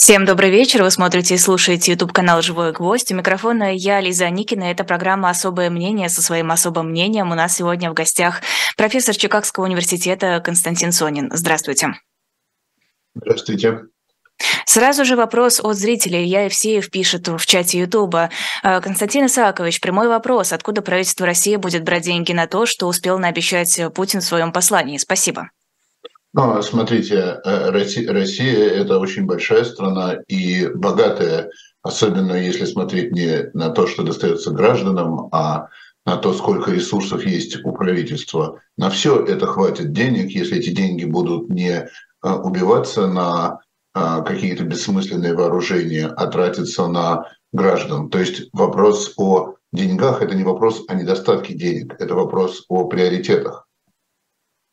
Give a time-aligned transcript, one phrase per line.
[0.00, 0.84] Всем добрый вечер.
[0.84, 3.10] Вы смотрите и слушаете YouTube канал «Живой гвоздь».
[3.10, 4.70] У микрофона я, Лиза Никина.
[4.70, 6.08] Это программа «Особое мнение».
[6.08, 8.40] Со своим особым мнением у нас сегодня в гостях
[8.76, 11.30] профессор Чикагского университета Константин Сонин.
[11.34, 11.94] Здравствуйте.
[13.16, 13.80] Здравствуйте.
[14.66, 16.22] Сразу же вопрос от зрителей.
[16.22, 18.30] Илья Евсеев пишет в чате Ютуба.
[18.62, 20.52] Константин Исаакович, прямой вопрос.
[20.52, 24.96] Откуда правительство России будет брать деньги на то, что успел наобещать Путин в своем послании?
[24.96, 25.50] Спасибо.
[26.34, 31.50] Ну, смотрите, э, Россия, Россия– это очень большая страна и богатая,
[31.82, 35.68] особенно если смотреть не на то, что достается гражданам, а
[36.04, 38.60] на то, сколько ресурсов есть у правительства.
[38.76, 41.86] На все это хватит денег, если эти деньги будут не э,
[42.22, 43.60] убиваться на
[43.94, 48.10] э, какие-то бессмысленные вооружения, а тратиться на граждан.
[48.10, 53.67] То есть вопрос о деньгах– это не вопрос о недостатке денег, это вопрос о приоритетах.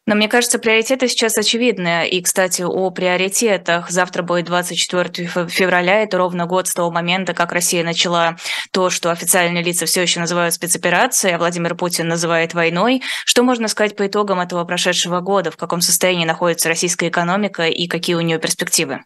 [0.07, 2.07] Но мне кажется, приоритеты сейчас очевидны.
[2.07, 3.89] И, кстати, о приоритетах.
[3.89, 6.03] Завтра будет 24 февраля.
[6.03, 8.35] Это ровно год с того момента, как Россия начала
[8.71, 13.01] то, что официальные лица все еще называют спецоперацией, а Владимир Путин называет войной.
[13.25, 15.49] Что можно сказать по итогам этого прошедшего года?
[15.49, 19.03] В каком состоянии находится российская экономика и какие у нее перспективы?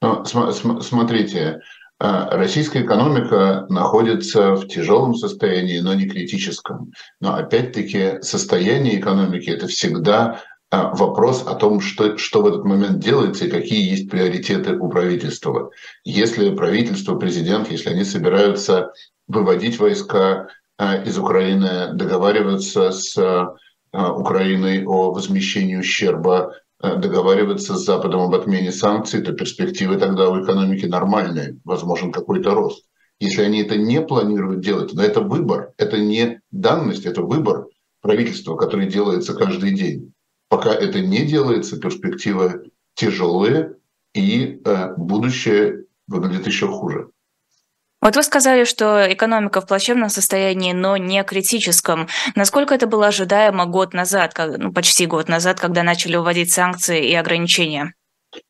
[0.00, 1.58] Ну, смотрите,
[2.00, 6.92] российская экономика находится в тяжелом состоянии, но не критическом.
[7.20, 12.98] Но опять-таки состояние экономики– это всегда а, вопрос о том, что, что в этот момент
[12.98, 15.70] делается и какие есть приоритеты у правительства.
[16.04, 18.92] Если правительство, президент, если они собираются
[19.26, 23.16] выводить войска а, из Украины, договариваться с
[23.90, 30.86] Украиной о возмещении ущерба договариваться с Западом об отмене санкций, то перспективы тогда у экономики
[30.86, 32.84] нормальные, возможен какой-то рост.
[33.20, 37.66] Если они это не планируют делать, но это выбор, это не данность, это выбор
[38.00, 40.12] правительства, который делается каждый день.
[40.48, 43.76] Пока это не делается, перспективы тяжелые,
[44.14, 47.10] и э, будущее выглядит еще хуже.
[48.00, 52.08] Вот вы сказали, что экономика в плачевном состоянии, но не критическом.
[52.36, 57.14] Насколько это было ожидаемо год назад, ну, почти год назад, когда начали вводить санкции и
[57.14, 57.94] ограничения?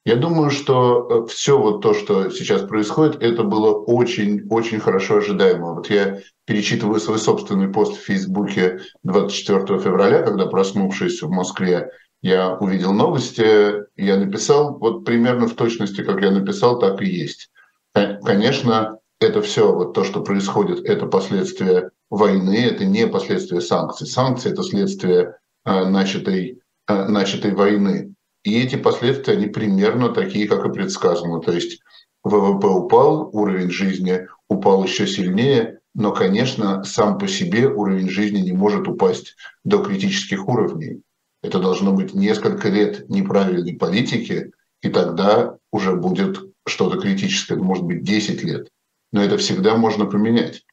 [0.05, 5.75] Я думаю, что э, все вот то, что сейчас происходит, это было очень-очень хорошо ожидаемо.
[5.75, 11.91] Вот я перечитываю свой собственный пост в Фейсбуке 24 февраля, когда, проснувшись в Москве,
[12.23, 17.51] я увидел новости, я написал вот примерно в точности, как я написал, так и есть.
[17.95, 24.07] Конечно, это все, вот то, что происходит, это последствия войны, это не последствия санкций.
[24.07, 28.15] Санкции– это следствие э, начатой, э, начатой войны.
[28.45, 31.41] И эти последствия, они примерно такие, как и предсказано.
[31.41, 31.81] То есть
[32.23, 38.53] ВВП упал, уровень жизни упал еще сильнее, но, конечно, сам по себе уровень жизни не
[38.53, 39.35] может упасть
[39.65, 41.03] до критических уровней.
[41.43, 48.03] Это должно быть несколько лет неправильной политики, и тогда уже будет что-то критическое, может быть,
[48.05, 48.69] 10 лет
[49.13, 50.65] но это всегда можно поменять.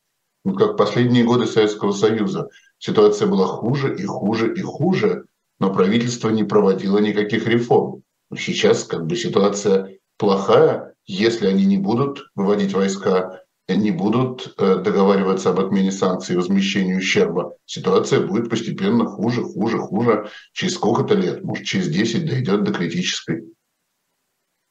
[0.44, 2.50] Ну, как последние годы Советского Союза.
[2.78, 5.26] Ситуация была хуже и хуже и хуже,
[5.60, 8.04] но правительство не проводило никаких реформ.
[8.38, 15.50] Сейчас как бы ситуация плохая, если они не будут выводить войска, не будут э, договариваться
[15.50, 20.30] об отмене санкций и возмещении ущерба, ситуация будет постепенно хуже, хуже, хуже.
[20.54, 23.44] Через сколько-то лет, может, через 10 дойдет до критической.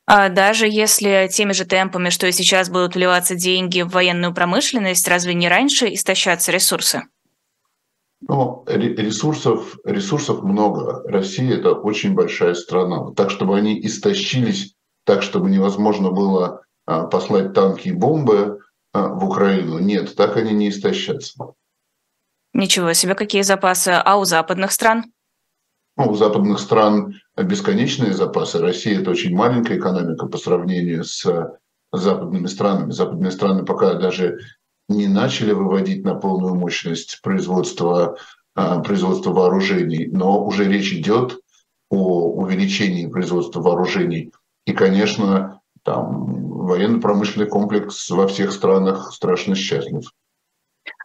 [0.07, 5.09] А даже если теми же темпами, что и сейчас будут вливаться деньги в военную промышленность,
[5.09, 7.05] разве не раньше истощатся ресурсы?
[8.27, 11.03] Ну, ресурсов, ресурсов много.
[11.11, 13.13] Россия– это очень большая страна.
[13.15, 18.61] Так, чтобы они истощились, так, чтобы невозможно было а, послать танки и бомбы
[18.93, 21.55] а, в Украину, нет, так они не истощатся.
[22.55, 23.91] Ничего себе, какие запасы.
[23.91, 25.05] А у западных стран?
[25.97, 28.59] Ну, у западных стран бесконечные запасы.
[28.59, 31.25] Россия– это очень маленькая экономика по сравнению с
[31.93, 32.91] западными странами.
[32.91, 34.39] Западные страны пока даже
[34.89, 38.19] не начали выводить на полную мощность производства,
[38.55, 41.39] а, производства вооружений, но уже речь идет
[41.91, 44.33] о увеличении производства вооружений.
[44.67, 50.11] И, конечно, там военно-промышленный комплекс во всех странах страшно счастлив.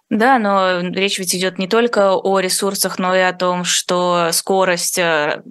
[0.10, 4.98] Да, но речь ведь идет не только о ресурсах, но и о том, что скорость
[4.98, 5.42] э, э,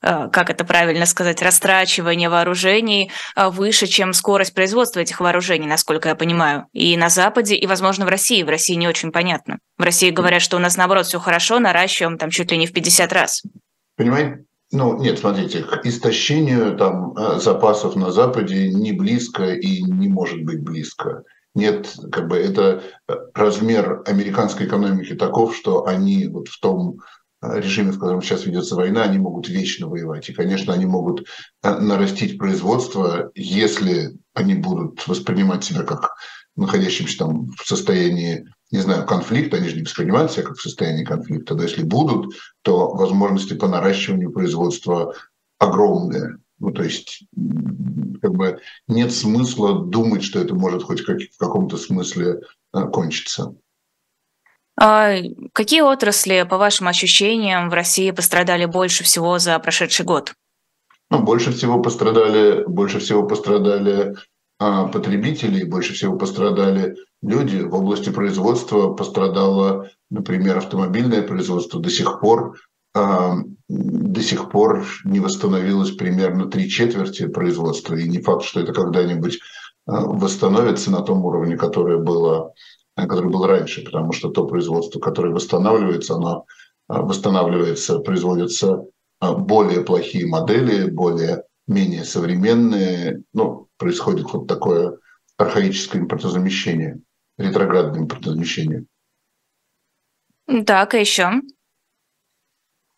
[0.00, 6.14] как это правильно сказать, растрачивания вооружений э, выше, чем скорость производства этих вооружений, насколько я
[6.14, 6.66] понимаю.
[6.72, 8.42] И на Западе, и, возможно, в России.
[8.42, 9.58] В России не очень понятно.
[9.78, 12.72] В России говорят, что у нас, наоборот, все хорошо, наращиваем там чуть ли не в
[12.72, 13.42] 50 раз.
[13.96, 14.44] Понимаете?
[14.72, 20.60] Ну, нет, смотрите, к истощению там запасов на Западе не близко и не может быть
[20.60, 21.22] близко
[21.56, 27.00] нет, как бы это э, размер американской экономики таков, что они вот в том, э,
[27.54, 30.28] режиме, в котором сейчас ведется война, они могут вечно воевать.
[30.28, 31.26] И, конечно, они могут
[31.62, 36.10] нарастить производство, если они будут воспринимать себя как
[36.56, 41.04] находящимся там в состоянии, не знаю, конфликта, они же не воспринимают себя как в состоянии
[41.04, 45.14] конфликта, но если будут, то возможности по наращиванию производства
[45.58, 46.38] огромные.
[46.58, 47.24] Ну, то есть,
[48.22, 52.40] как бы нет смысла думать, что это может хоть как, в каком-то смысле
[52.72, 53.54] а, кончиться.
[54.78, 55.14] А
[55.52, 60.34] какие отрасли, по вашим ощущениям, в России пострадали больше всего за прошедший год?
[61.10, 64.14] Ну, больше всего пострадали, больше всего пострадали
[64.58, 67.58] а, потребители, больше всего пострадали люди.
[67.58, 72.56] В области производства пострадало, например, автомобильное производство до сих пор
[73.68, 79.38] до сих пор не восстановилось примерно три четверти производства, и не факт, что это когда-нибудь
[79.86, 82.54] а, восстановится на том уровне, которое было,
[83.04, 86.46] который был раньше, потому что то производство, которое восстанавливается, оно
[86.88, 88.84] а, восстанавливается, производятся
[89.20, 94.98] а, более плохие модели, более менее современные, ну, происходит вот такое
[95.36, 97.00] архаическое импортозамещение,
[97.36, 98.86] ретроградное импортозамещение.
[100.64, 101.42] Так, а еще?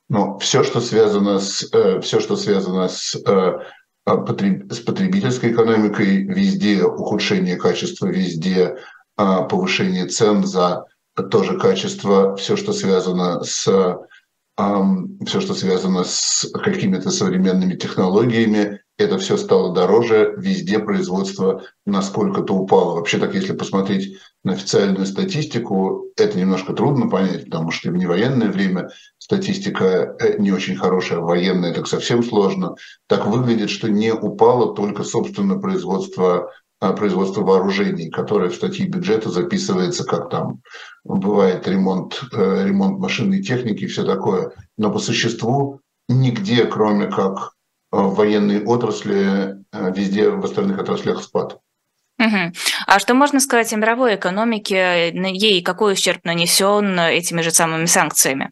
[0.09, 3.59] Но все, что связано с, э, все, что связано с, э,
[4.06, 8.77] с потребительской экономикой, везде ухудшение качества, везде
[9.19, 10.87] повышение цен за
[11.31, 13.69] то же качество, все, что связано с
[15.25, 22.97] все, что связано с какими-то современными технологиями, это все стало дороже, везде производство насколько-то упало.
[22.97, 28.50] Вообще так, если посмотреть на официальную статистику, это немножко трудно понять, потому что в невоенное
[28.50, 32.75] время статистика э, не очень хорошая, военная так совсем сложно.
[33.06, 36.50] Так выглядит, что не упало только собственное производство
[36.81, 40.61] а, производство вооружений, которое в статье бюджета записывается как там
[41.05, 44.53] бывает ремонт, э, ремонт машинной техники и все такое.
[44.77, 47.53] Но по существу нигде, кроме как
[47.91, 51.59] в военной отрасли, э, везде в остальных отраслях спад.
[52.19, 52.53] Угу.
[52.87, 55.13] А что можно сказать о мировой экономике?
[55.13, 58.51] Ей какой ущерб нанесен этими же самыми санкциями?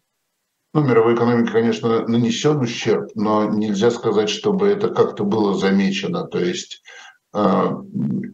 [0.73, 6.27] Ну, мировой экономике, конечно, нанесен ущерб, но нельзя сказать, чтобы это как-то было замечено.
[6.27, 6.83] То есть,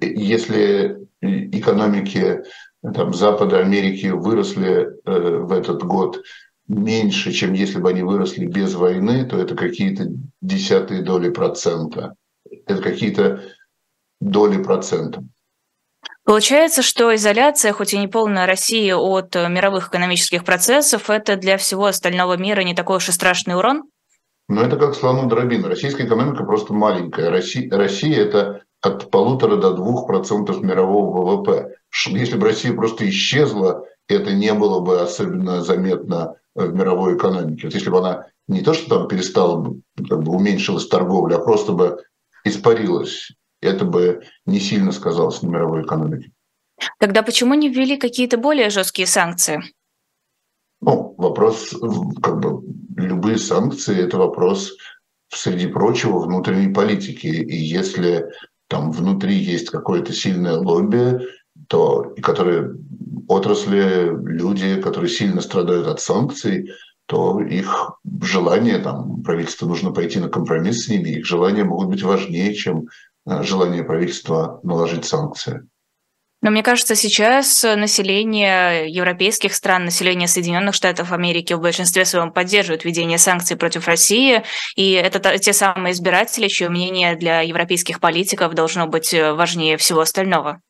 [0.00, 2.43] если экономики
[2.94, 6.22] там, Запада Америки выросли э, в этот год
[6.69, 10.06] меньше, чем если бы они выросли без войны, то это какие-то
[10.40, 12.14] десятые доли процента.
[12.66, 13.43] Это какие-то
[14.20, 15.22] доли процента.
[16.25, 21.87] Получается, что изоляция, хоть и не полная России от мировых экономических процессов, это для всего
[21.87, 23.84] остального мира не такой уж и страшный урон?
[24.48, 25.69] Ну, это как слону дробина.
[25.69, 27.31] Российская экономика просто маленькая.
[27.31, 31.76] Россия, Россия– это от полутора до двух процентов мирового ВВП.
[32.08, 37.69] Если бы Россия просто исчезла, это не было бы особенно заметно в мировой экономике.
[37.69, 39.75] Вот если бы она не то, что там перестала
[40.08, 42.02] как бы уменьшилась торговля, а просто бы
[42.44, 43.31] испарилась,
[43.61, 46.32] это бы не сильно сказалось на мировой экономике.
[46.99, 49.62] Тогда почему не ввели какие-то более жесткие санкции?
[50.81, 51.73] Ну, вопрос,
[52.20, 52.64] как бы,
[52.96, 54.73] любые санкции– это вопрос,
[55.29, 57.29] среди прочего, внутренней политики.
[57.29, 58.26] И если
[58.72, 61.28] там внутри есть какое-то сильное лобби,
[61.69, 62.74] то, которые
[63.28, 66.70] отрасли, люди, которые сильно страдают от санкций,
[67.04, 72.02] то их желание, там, правительству нужно пойти на компромисс с ними, их желания могут быть
[72.02, 72.88] важнее, чем
[73.26, 75.69] э, желание правительства наложить санкции.
[76.43, 82.84] Но мне кажется, сейчас население европейских стран, население Соединенных Штатов Америки в большинстве своем поддерживает
[82.84, 84.43] введение санкций против России,
[84.75, 90.01] и это те самые избиратели, чье мнение для европейских политиков должно быть э, важнее всего
[90.01, 90.61] остального.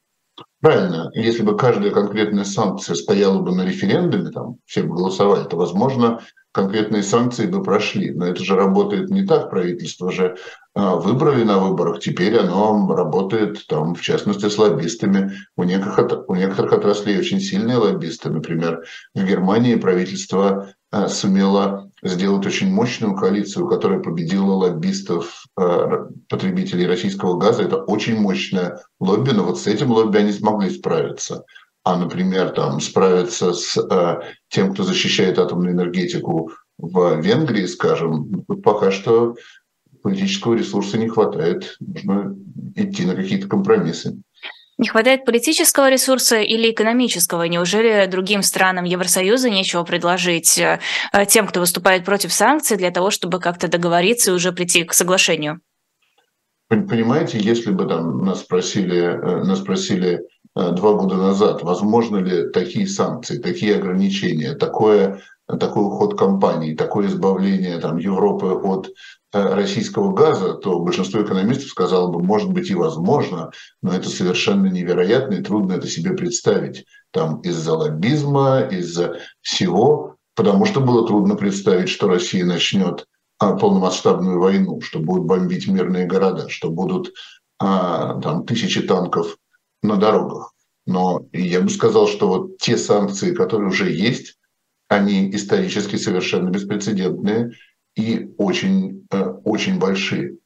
[0.61, 1.11] Правильно.
[1.14, 6.21] Если бы каждая конкретная санкция стояла бы на референдуме, там все бы голосовали, то, возможно,
[6.52, 8.12] конкретные санкции бы прошли.
[8.12, 9.50] Но это же работает не так.
[9.50, 10.37] Правительство же
[10.75, 15.33] выбрали на выборах, теперь оно работает, там, в частности, с лоббистами.
[15.57, 18.31] У некоторых, у некоторых отраслей очень сильные лоббисты.
[18.31, 18.83] Например,
[19.14, 27.38] в Германии правительство а, сумело сделать очень мощную коалицию, которая победила лоббистов, а, потребителей российского
[27.38, 27.62] газа.
[27.62, 31.45] Это очень мощное лобби, но вот с этим лобби они смогли справиться
[31.85, 33.76] а, например, там, справиться с
[34.49, 39.35] тем, кто защищает атомную энергетику в Венгрии, скажем, пока что
[40.02, 41.76] политического ресурса не хватает.
[41.80, 42.37] Нужно
[42.76, 44.21] идти на какие-то компромиссы.
[44.78, 47.42] Не хватает политического ресурса или экономического?
[47.44, 50.80] Неужели другим странам Евросоюза нечего предложить э,
[51.28, 55.61] тем, кто выступает против санкций, для того, чтобы как-то договориться и уже прийти к соглашению?
[56.68, 60.23] Понимаете, если бы там нас спросили, э, нас спросили
[60.54, 67.09] Э, два года назад, возможно ли такие санкции, такие ограничения, такое такой уход компаний, такое
[67.09, 68.90] избавление там, Европы от
[69.33, 73.51] российского газа, то большинство экономистов сказало бы, может быть и возможно,
[73.83, 76.85] но это совершенно невероятно и трудно это себе представить.
[77.11, 83.07] Там из-за лоббизма, из-за всего, потому что было трудно представить, что Россия начнет
[83.39, 87.12] а, полномасштабную войну, что будут бомбить мирные города, что будут
[87.59, 89.37] а, там, тысячи танков
[89.83, 90.53] на дорогах.
[90.87, 94.37] Но я бы сказал, что вот те санкции, которые уже есть,
[94.89, 97.53] они исторически совершенно беспрецедентные
[97.94, 100.38] и очень, э, очень большие.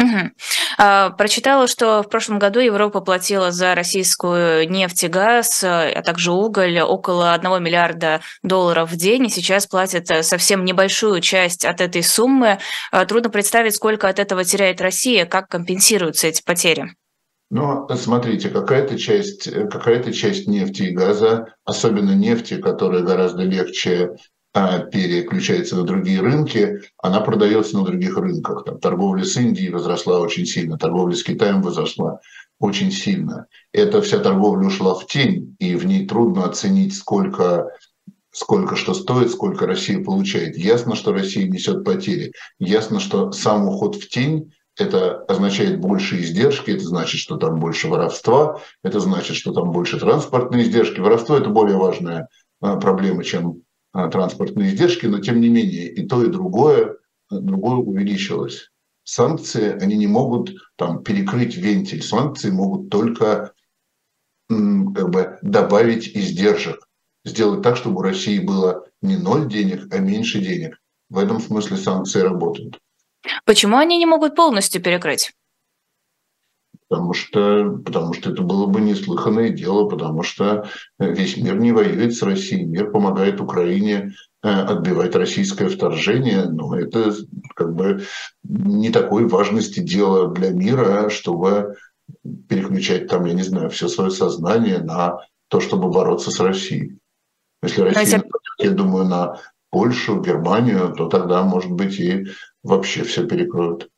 [0.00, 1.16] Угу.
[1.18, 6.80] Прочитала, что в прошлом году Европа платила за российскую нефть и газ, а также уголь
[6.80, 12.02] около 1 миллиарда долларов в день, и сейчас платят э, совсем небольшую часть от этой
[12.02, 12.58] суммы.
[12.90, 16.94] А, трудно представить, сколько от этого теряет Россия, как компенсируются эти потери.
[17.50, 24.12] Но смотрите, какая-то часть, какая часть нефти и газа, особенно нефти, которая гораздо легче
[24.52, 28.64] переключается на другие рынки, она продается на других рынках.
[28.64, 32.20] Там, торговля с Индией возросла очень сильно, торговля с Китаем возросла
[32.58, 33.46] очень сильно.
[33.72, 37.70] Эта вся торговля ушла в тень, и в ней трудно оценить, сколько
[38.32, 40.56] сколько что стоит, сколько Россия получает.
[40.56, 42.32] Ясно, что Россия несет потери.
[42.58, 47.88] Ясно, что сам уход в тень это означает больше издержки, это значит, что там больше
[47.88, 51.00] воровства, это значит, что там больше транспортные издержки.
[51.00, 52.28] Воровство– это более важная
[52.62, 56.96] а, проблема, чем а, транспортные издержки, но тем не менее и то, и другое,
[57.30, 58.70] другое увеличилось.
[59.04, 63.52] Санкции, они не могут там перекрыть вентиль, санкции могут только
[64.48, 66.88] как бы добавить издержек,
[67.24, 70.78] сделать так, чтобы у России было не ноль денег, а меньше денег.
[71.08, 72.78] В этом смысле санкции работают.
[73.44, 75.32] Почему они не могут полностью перекрыть?
[76.92, 80.68] Потому что, потому что это было бы неслыханное дело, потому что
[80.98, 87.14] весь мир не воюет с Россией, мир помогает Украине э, отбивать российское вторжение, но это
[87.56, 88.02] как бы
[88.42, 91.76] не такой важности дело для мира, чтобы
[92.46, 95.16] переключать там, я не знаю, все свое сознание на
[95.48, 96.98] то, чтобы бороться с Россией.
[97.62, 98.22] Если Россия,
[98.58, 102.26] я думаю, на Польшу, Германию, то тогда, может быть, и
[102.62, 103.88] вообще все перекроют.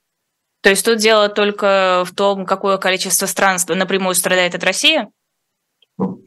[0.64, 5.06] То есть тут дело только в том, какое количество стран напрямую страдает от России?
[5.98, 6.22] Ну,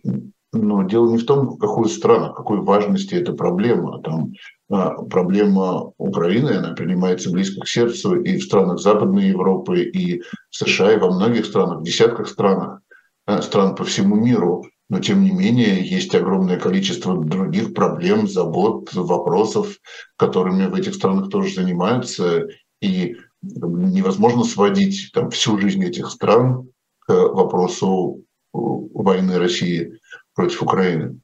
[0.54, 4.00] но дело не в том, в какую страну, какой важности эта проблема.
[4.04, 4.34] Там
[4.70, 10.56] а, проблема Украины, она принимается близко к сердцу и в странах Западной Европы, и в
[10.56, 12.82] США, и во многих странах, в десятках странах,
[13.26, 14.66] а, стран по всему миру.
[14.88, 19.80] Но тем не менее есть огромное количество других проблем, забот, вопросов,
[20.16, 22.46] которыми в этих странах тоже занимаются.
[22.80, 30.00] И невозможно сводить там, всю жизнь этих стран к вопросу войны России
[30.34, 31.20] против Украины.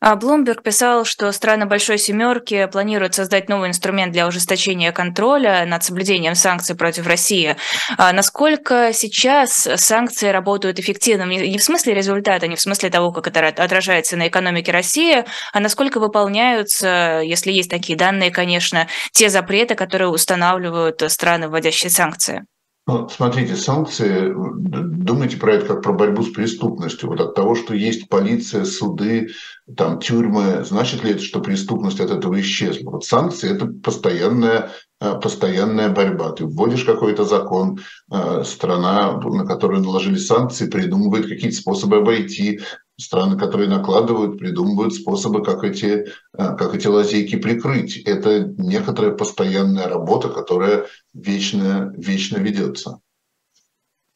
[0.00, 5.82] А Блумберг писал, что страны Большой Семерки планируют создать новый инструмент для ужесточения контроля над
[5.82, 7.56] соблюдением санкций против России.
[7.96, 11.24] А насколько сейчас санкции работают эффективно?
[11.24, 15.58] Не в смысле результата, не в смысле того, как это отражается на экономике России, а
[15.58, 22.44] насколько выполняются, если есть такие данные, конечно, те запреты, которые устанавливают страны, вводящие санкции?
[22.88, 27.10] Ну, смотрите, санкции, думайте про это как про борьбу с преступностью.
[27.10, 29.28] Вот от того, что есть полиция, суды,
[29.76, 32.92] там, тюрьмы, значит ли это, что преступность от этого исчезла?
[32.92, 34.70] Вот санкции– это постоянная,
[35.02, 36.32] э, постоянная борьба.
[36.32, 37.78] Ты вводишь какой-то закон,
[38.10, 42.60] э, страна, на которую наложили санкции, придумывает какие-то способы обойти
[42.98, 47.96] страны, которые накладывают, придумывают способы, как эти, э, как эти лазейки прикрыть.
[47.98, 53.00] Это некоторая постоянная работа, которая вечно, вечно ведется.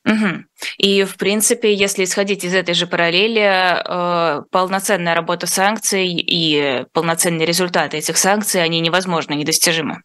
[0.05, 0.45] Угу.
[0.79, 7.47] И, в принципе, если исходить из этой же параллели, э, полноценная работа санкций и полноценные
[7.47, 10.03] результаты этих санкций, они невозможны, недостижимы.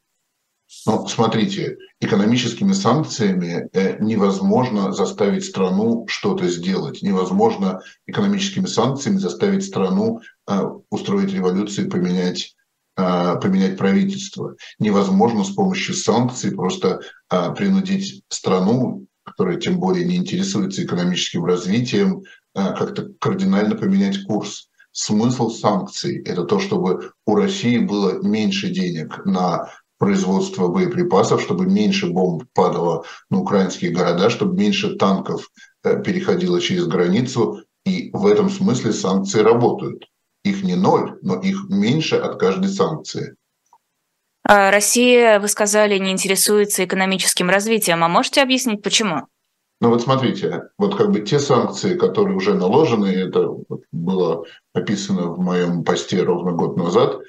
[0.87, 7.01] Ну, смотрите, экономическими санкциями э, невозможно заставить страну что-то сделать.
[7.01, 12.55] Невозможно экономическими санкциями заставить страну э, устроить революцию и поменять
[12.95, 14.55] э, поменять правительство.
[14.79, 17.01] Невозможно с помощью санкций просто
[17.57, 24.69] принудить страну, которая тем более не интересуется экономическим развитием, как-то кардинально поменять курс.
[24.93, 32.07] Смысл санкций– это то, чтобы у России было меньше денег на производства боеприпасов, чтобы меньше
[32.07, 35.49] бомб падало на украинские города, чтобы меньше танков
[35.83, 37.63] э, переходило через границу.
[37.85, 40.05] И в этом смысле санкции работают.
[40.43, 43.35] Их не ноль, но их меньше от каждой санкции.
[44.43, 48.03] А Россия, вы сказали, не интересуется экономическим развитием.
[48.03, 49.27] А можете объяснить, почему?
[49.79, 53.49] Но вот смотрите, вот как бы те санкции, которые уже наложены, это
[53.91, 57.19] было описано в моем посте ровно год назад,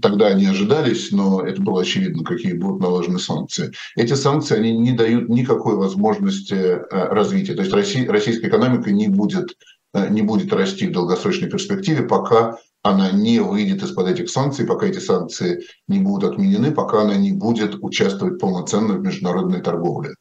[0.00, 3.72] тогда они ожидались, но это было очевидно, какие будут наложены санкции.
[3.96, 7.54] Эти санкции, они не дают никакой возможности э, развития.
[7.54, 9.56] То есть российская экономика не будет,
[9.94, 14.86] э, не будет расти в долгосрочной перспективе, пока она не выйдет из-под этих санкций, пока
[14.86, 20.14] эти санкции не будут отменены, пока она не будет участвовать полноценно в международной торговле.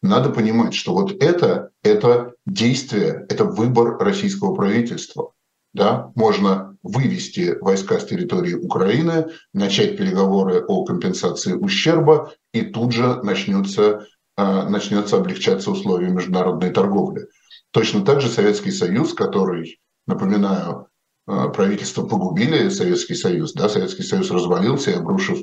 [0.00, 5.32] Надо понимать, что вот это, это действие, это выбор российского правительства.
[5.74, 6.10] Да?
[6.14, 14.06] Можно вывести войска с территории Украины, начать переговоры о компенсации ущерба, и тут же начнется,
[14.36, 17.26] э, начнется облегчаться условия международной торговли.
[17.72, 20.88] Точно так же Советский Союз, который, напоминаю,
[21.26, 25.40] э, правительство погубили Советский Союз, да, Советский Союз развалился и обрушив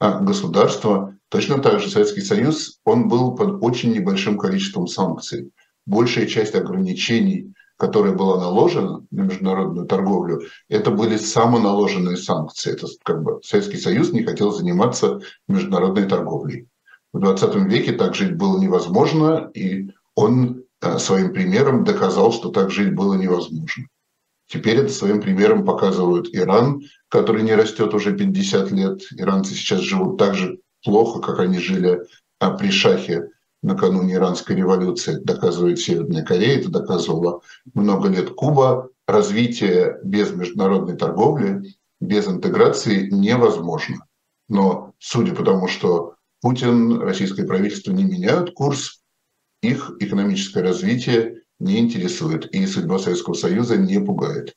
[0.00, 5.50] э, государство, точно так же Советский Союз, он был под очень небольшим количеством санкций.
[5.86, 12.72] Большая часть ограничений которая была наложена на международную торговлю, это были самоналоженные санкции.
[12.72, 16.68] Это как бы Советский Союз не хотел заниматься международной торговлей.
[17.12, 22.70] В 20 веке так жить было невозможно, и он э, своим примером доказал, что так
[22.70, 23.86] жить было невозможно.
[24.46, 29.02] Теперь это своим примером показывают Иран, который не растет уже 50 лет.
[29.16, 32.02] Иранцы сейчас живут так же плохо, как они жили
[32.38, 33.30] а, при шахе
[33.64, 37.40] накануне иранской революции, доказывает Северная Корея, это доказывала
[37.72, 38.90] много лет Куба.
[39.06, 44.06] Развитие без международной торговли, без интеграции невозможно.
[44.48, 49.02] Но судя по тому, что Путин, российское правительство не меняют курс,
[49.62, 54.54] их экономическое развитие не интересует, и судьба Советского Союза не пугает.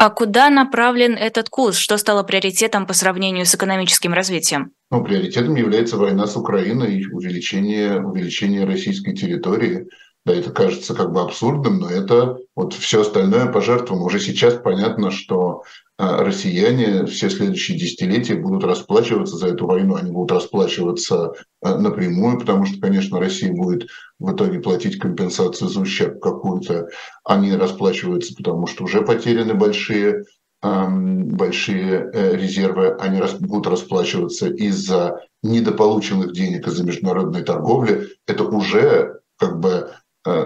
[0.00, 1.76] А куда направлен этот курс?
[1.76, 4.70] Что стало приоритетом по сравнению с экономическим развитием?
[4.92, 9.88] Ну, приоритетом является война с Украиной, увеличение, увеличение российской территории.
[10.24, 14.04] Да, это кажется как бы абсурдным, но это вот все остальное пожертвовано.
[14.04, 15.62] Уже сейчас понятно, что
[15.96, 19.96] а, россияне все следующие десятилетия будут расплачиваться за эту войну.
[19.96, 21.32] Они будут расплачиваться
[21.62, 26.88] а, напрямую, потому что, конечно, Россия будет в итоге платить компенсацию за ущерб какую-то.
[27.24, 30.24] Они расплачиваются, потому что уже потеряны большие
[30.60, 38.08] большие э, резервы, они будут расплачиваться из-за недополученных денег из-за международной торговли.
[38.26, 39.92] Это уже как бы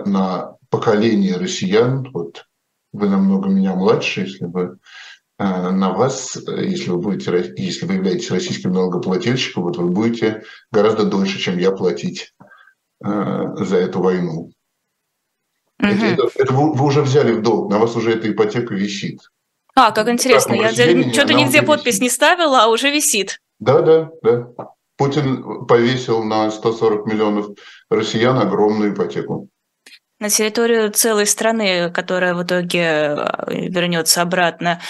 [0.07, 2.47] на поколение россиян, вот
[2.93, 4.79] вы намного меня младше, если вы
[5.43, 11.05] Э, на вас, если вы будете, если вы являетесь российским налогоплательщиком, вот вы будете гораздо
[11.05, 12.35] дольше, чем я, платить
[13.05, 13.09] э,
[13.57, 14.53] за эту войну.
[15.81, 15.89] Угу.
[15.89, 19.21] Это, это, это вы, вы уже взяли в долг, на вас уже эта ипотека висит.
[19.75, 22.03] А, как интересно, я что-то нигде подпись висит.
[22.03, 23.41] не ставила, а уже висит.
[23.59, 24.49] Да, да, да.
[24.97, 27.47] Путин повесил на 140 миллионов
[27.91, 29.49] россиян огромную ипотеку
[30.23, 34.81] на территорию целой страны, которая в итоге э, вернется обратно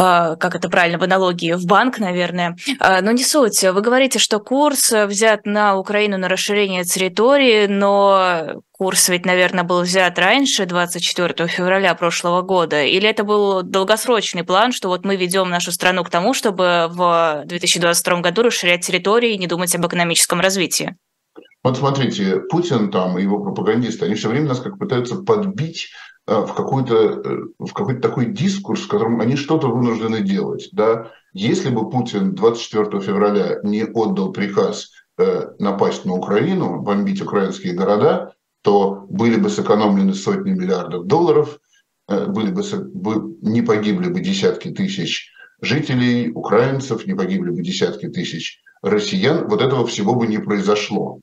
[0.00, 2.56] а, как это правильно, в аналогии, в банк, наверное.
[2.78, 3.64] А, но не суть.
[3.64, 9.82] Вы говорите, что курс взят на Украину на расширение территории, но курс ведь, наверное, был
[9.82, 12.84] взят раньше, 24 февраля прошлого года.
[12.84, 17.42] Или это был долгосрочный план, что вот мы ведем нашу страну к тому, чтобы в
[17.46, 20.96] 2022 году расширять территории и не думать об экономическом развитии?
[21.64, 25.88] Вот смотрите, Путин там и его пропагандисты, они все время нас как пытаются подбить
[26.26, 30.68] э, в какой-то э, в какой-то такой дискурс, в котором они что-то вынуждены делать.
[30.72, 31.10] Да?
[31.32, 38.34] Если бы Путин 24 февраля не отдал приказ э, напасть на Украину, бомбить украинские города,
[38.62, 41.58] то были бы сэкономлены сотни миллиардов долларов,
[42.08, 42.62] были бы,
[43.42, 49.86] не погибли бы десятки тысяч жителей, украинцев, не погибли бы десятки тысяч россиян, вот этого
[49.86, 51.20] всего бы не произошло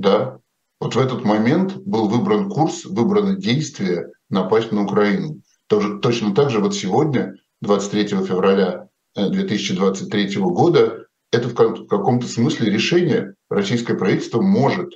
[0.00, 0.38] да,
[0.80, 5.40] вот в этот момент был выбран курс, выбрано действие напасть на Украину.
[5.66, 12.70] Тоже, точно так же вот сегодня, 23 февраля 2023 э, года, это в каком-то смысле
[12.70, 13.34] решение.
[13.50, 14.94] Российское правительство может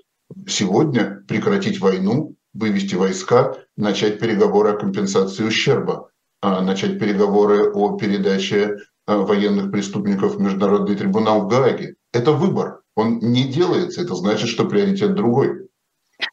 [0.49, 6.11] сегодня прекратить войну, вывести войска, начать переговоры о компенсации ущерба,
[6.41, 11.97] а, начать переговоры о передаче э, военных преступников в Международный трибунал в Гааге.
[12.13, 14.03] Это выбор он не делается.
[14.03, 15.69] Это значит, что приоритет другой.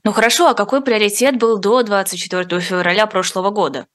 [0.03, 3.87] Ну хорошо, а какой приоритет был до 24 февраля прошлого года?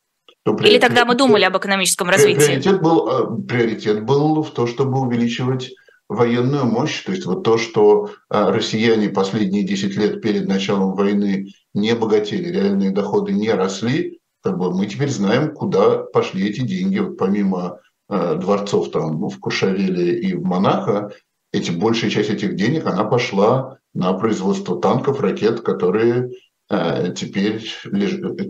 [0.47, 2.45] Ну, Или тогда мы думали об экономическом развитии?
[2.45, 5.71] Приоритет был, э, приоритет был в том, чтобы увеличивать
[6.09, 11.53] военную мощь, то есть вот то, что э, россияне последние 10 лет перед началом войны
[11.73, 16.99] не богатели, реальные доходы не росли, как бы мы теперь знаем, куда пошли эти деньги.
[16.99, 21.13] Вот помимо э, дворцов там в Кушавеле и в Монако,
[21.55, 26.33] эти, большая часть этих денег, она пошла на производство танков, ракет, которые
[26.69, 27.63] э, теперь,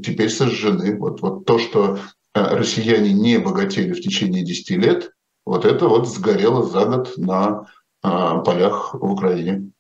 [0.02, 0.96] теперь сожжены.
[0.98, 1.98] Вот, вот то, что
[2.34, 5.10] э, россияне не богатели в течение 10 лет,
[5.44, 7.66] вот это вот сгорело за год на
[8.02, 8.08] э,
[8.42, 9.70] полях в Украине.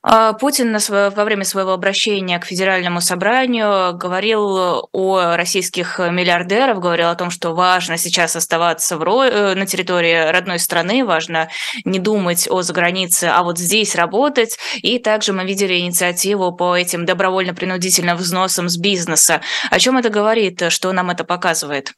[0.00, 7.16] А, Путин во время своего обращения к Федеральному собранию говорил о российских миллиардерах, говорил о
[7.16, 9.24] том, что важно сейчас оставаться в ро...
[9.24, 11.48] Э, на территории родной страны, важно
[11.84, 14.56] не думать о загранице, а вот здесь работать.
[14.82, 19.40] И также мы видели инициативу по этим добровольно-принудительным взносам с бизнеса.
[19.70, 20.62] О чем это говорит?
[20.70, 21.92] Что нам это показывает?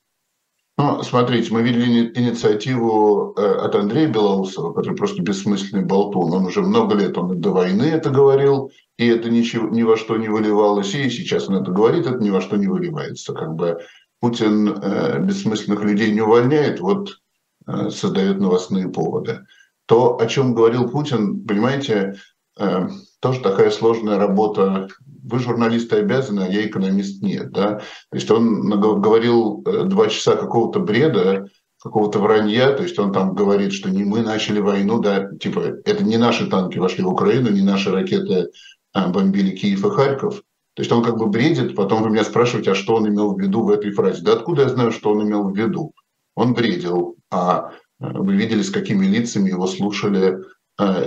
[0.78, 6.32] Ну, смотрите, мы видели инициативу э, от Андрея Белоусова, который просто бессмысленный болтун.
[6.32, 10.16] Он уже много лет, он до войны это говорил, и это ничего, ни во что
[10.16, 10.94] не выливалось.
[10.94, 13.34] И сейчас он это говорит, это ни во что не выливается.
[13.34, 13.78] Как бы
[14.20, 17.18] Путин э, бессмысленных людей не увольняет, вот
[17.66, 19.46] э, создает новостные поводы.
[19.86, 22.14] То, о чем говорил Путин, понимаете,
[22.58, 22.88] э,
[23.20, 24.88] тоже такая сложная работа
[25.22, 27.52] вы журналисты обязаны, а я экономист нет.
[27.52, 27.78] Да?
[28.10, 31.46] То есть он говорил э, два часа какого-то бреда,
[31.82, 36.04] какого-то вранья, то есть он там говорит, что не мы начали войну, да, типа это
[36.04, 38.50] не наши танки вошли в Украину, не наши ракеты
[38.92, 40.42] а, бомбили Киев и Харьков.
[40.74, 43.40] То есть он как бы бредит, потом вы меня спрашиваете, а что он имел в
[43.40, 44.22] виду в этой фразе.
[44.22, 45.92] Да откуда я знаю, что он имел в виду?
[46.34, 50.38] Он бредил, а э, вы видели, с какими лицами его слушали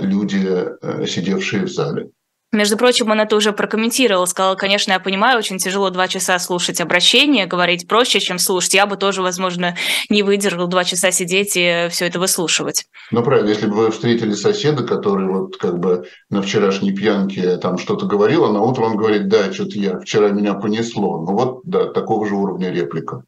[0.00, 0.68] люди,
[1.06, 2.10] сидевшие в зале.
[2.52, 6.80] Между прочим, он это уже прокомментировал, сказал, конечно, я понимаю, очень тяжело два часа слушать
[6.80, 8.74] обращение, говорить проще, чем слушать.
[8.74, 9.74] Я бы тоже, возможно,
[10.08, 12.84] не выдержал два часа сидеть и все это выслушивать.
[13.10, 17.76] Ну, правильно, если бы вы встретили соседа, который вот как бы на вчерашней пьянке там
[17.76, 21.24] что-то говорил, а на утро он говорит, да, что-то я, вчера меня понесло.
[21.26, 23.24] Ну вот, да, такого же уровня реплика.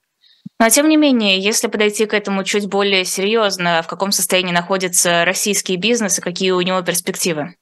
[0.58, 5.24] Но тем не менее, если подойти к этому чуть более серьезно, в каком состоянии находится
[5.24, 7.54] российский бизнес и какие у него перспективы?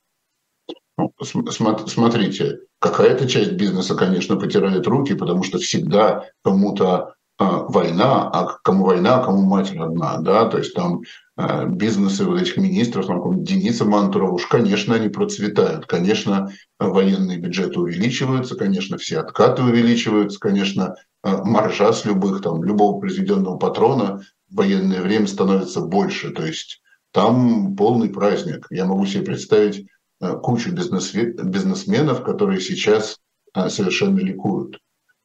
[0.96, 8.58] Ну, смотрите, какая-то часть бизнеса, конечно, потирает руки, потому что всегда кому-то а, война, а
[8.62, 11.02] кому война, а кому мать родна, да, то есть там
[11.36, 17.80] а, бизнесы вот этих министров, там, Дениса Мантурова, уж, конечно, они процветают, конечно, военные бюджеты
[17.80, 25.02] увеличиваются, конечно, все откаты увеличиваются, конечно, маржа с любых, там, любого произведенного патрона в военное
[25.02, 26.82] время становится больше, то есть
[27.12, 28.66] там полный праздник.
[28.70, 29.86] Я могу себе представить
[30.24, 33.18] Э, кучу бизнесменов, которые сейчас
[33.54, 34.78] э, совершенно ликуют.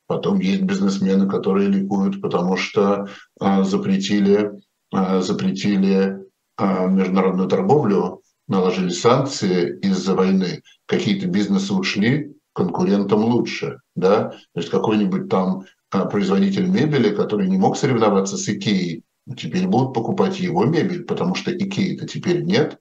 [0.07, 3.07] Потом есть бизнесмены, которые ликуют, потому что
[3.39, 4.51] э, запретили,
[4.91, 6.25] запретили
[6.59, 10.63] международную торговлю, наложили санкции из-за войны.
[10.87, 13.81] Какие-то бизнесы ушли, конкурентам лучше.
[13.95, 14.29] Да?
[14.53, 19.03] То есть какой-нибудь там производитель мебели, который не мог соревноваться с Икеей,
[19.37, 22.79] теперь будут покупать его мебель, потому что Икеи-то теперь нет,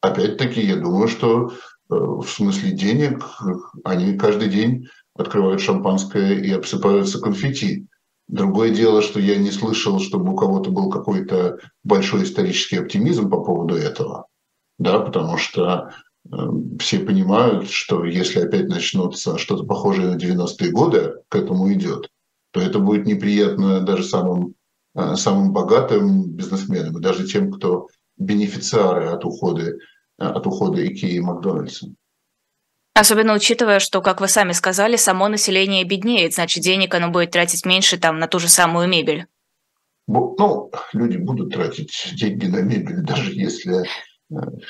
[0.00, 1.52] опять-таки, я думаю, что э,
[1.88, 3.24] в смысле денег
[3.84, 7.86] они каждый день открывают шампанское и обсыпаются конфетти.
[8.28, 13.42] Другое дело, что я не слышал, чтобы у кого-то был какой-то большой исторический оптимизм по
[13.42, 14.26] поводу этого,
[14.78, 15.92] да, потому что
[16.30, 16.36] э,
[16.80, 22.08] все понимают, что если опять начнется что-то похожее на 90-е годы, к этому идет,
[22.52, 24.54] то это будет неприятно даже самым,
[24.94, 29.72] э, самым богатым бизнесменам, и даже тем, кто бенефициары от ухода
[30.22, 31.88] Э, от ухода Икеи и Макдональдса.
[32.94, 37.64] Особенно учитывая, что, как вы сами сказали, само население беднеет, значит, денег оно будет тратить
[37.64, 39.26] меньше там на ту же самую мебель.
[40.06, 43.84] Ну, люди будут тратить деньги на мебель, даже если,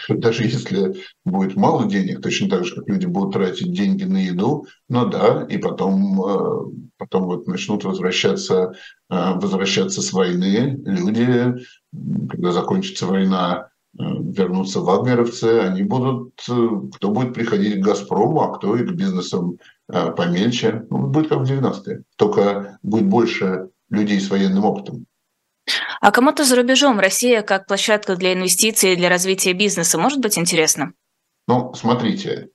[0.08, 0.94] даже если
[1.24, 5.46] будет мало денег, точно так же, как люди будут тратить деньги на еду, но да,
[5.48, 8.74] и потом, э, потом вот начнут возвращаться,
[9.08, 11.54] возвращаться с войны люди,
[12.30, 18.56] когда закончится война, Э, вернутся вагнеровцы, они будут, э, кто будет приходить к «Газпрому», а
[18.56, 20.86] кто и к бизнесам э, помельче.
[20.88, 25.04] Ну, будет как в 90-е, только будет больше людей с военным опытом.
[26.02, 30.36] А кому-то за рубежом Россия как площадка для инвестиций и для развития бизнеса может быть
[30.36, 30.94] интересно?
[31.46, 32.48] Ну, смотрите,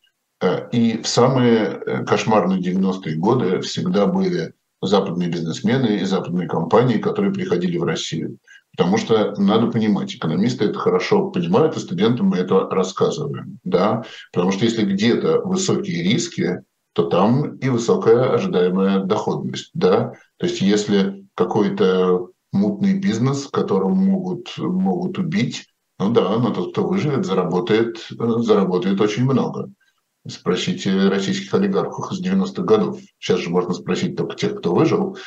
[0.74, 7.78] и в самые кошмарные 90-е годы всегда были западные бизнесмены и западные компании, которые приходили
[7.78, 8.38] в Россию.
[8.76, 13.60] Потому что надо понимать, экономисты это хорошо понимают, и студентам мы это рассказываем.
[13.64, 14.04] Да?
[14.34, 19.72] Потому что если где-то высокие риски, то там и высокая ожидаемая доходность.
[19.74, 20.12] Да?
[20.36, 25.66] То есть если какой-то мутный бизнес, которым могут, могут убить,
[26.00, 29.70] ну да, но тот, кто выживет, заработает, заработает очень много.
[30.28, 33.00] Спросите российских олигархов из 90-х годов.
[33.18, 35.18] Сейчас же можно спросить только тех, кто выжил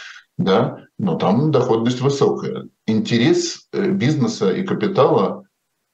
[0.40, 2.68] да, но там доходность высокая.
[2.86, 5.44] Интерес э, бизнеса и капитала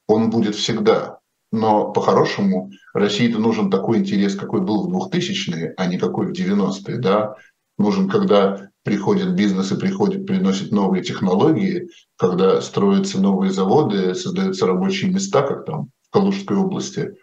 [0.07, 1.19] он будет всегда.
[1.51, 6.97] Но по-хорошему России-то нужен такой интерес, какой был в 2000-е, а не какой в 90-е.
[6.97, 7.35] Да?
[7.77, 15.11] Нужен, когда приходит бизнес и приходит, приносит новые технологии, когда строятся новые заводы, создаются рабочие
[15.11, 17.15] места, как там в Калужской области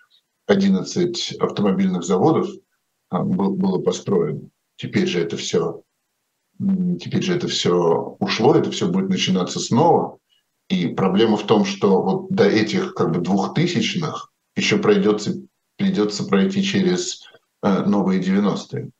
[0.46, 2.48] 11 автомобильных заводов
[3.10, 4.48] было построено.
[4.76, 5.82] Теперь же это все,
[6.58, 10.18] теперь же это все ушло, это все будет начинаться снова.
[10.68, 15.34] И проблема в том, что вот до этих как бы двухтысячных еще пройдется,
[15.76, 17.22] придется пройти через
[17.62, 18.90] э, новые 90-е.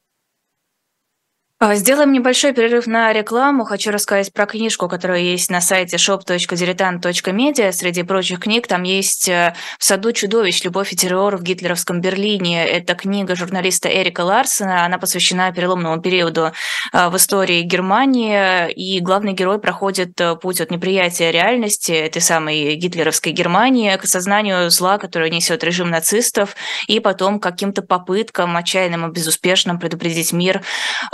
[1.60, 3.64] А, сделаем небольшой перерыв на рекламу.
[3.64, 7.70] Хочу рассказать про книжку, которая есть на сайте shop.diletant.media.
[7.70, 10.64] Среди прочих книг там есть э, «В саду чудовищ.
[10.64, 12.66] Любовь и террор в гитлеровском Берлине».
[12.66, 14.84] Это книга журналиста Эрика Ларсена.
[14.84, 16.50] Она посвящена переломному периоду
[16.92, 18.72] э, в истории Германии.
[18.72, 24.70] И главный герой проходит э, путь от неприятия реальности этой самой гитлеровской Германии к осознанию
[24.70, 26.56] зла, которое несет режим нацистов,
[26.88, 30.60] и потом каким-то попыткам, отчаянным и безуспешным предупредить мир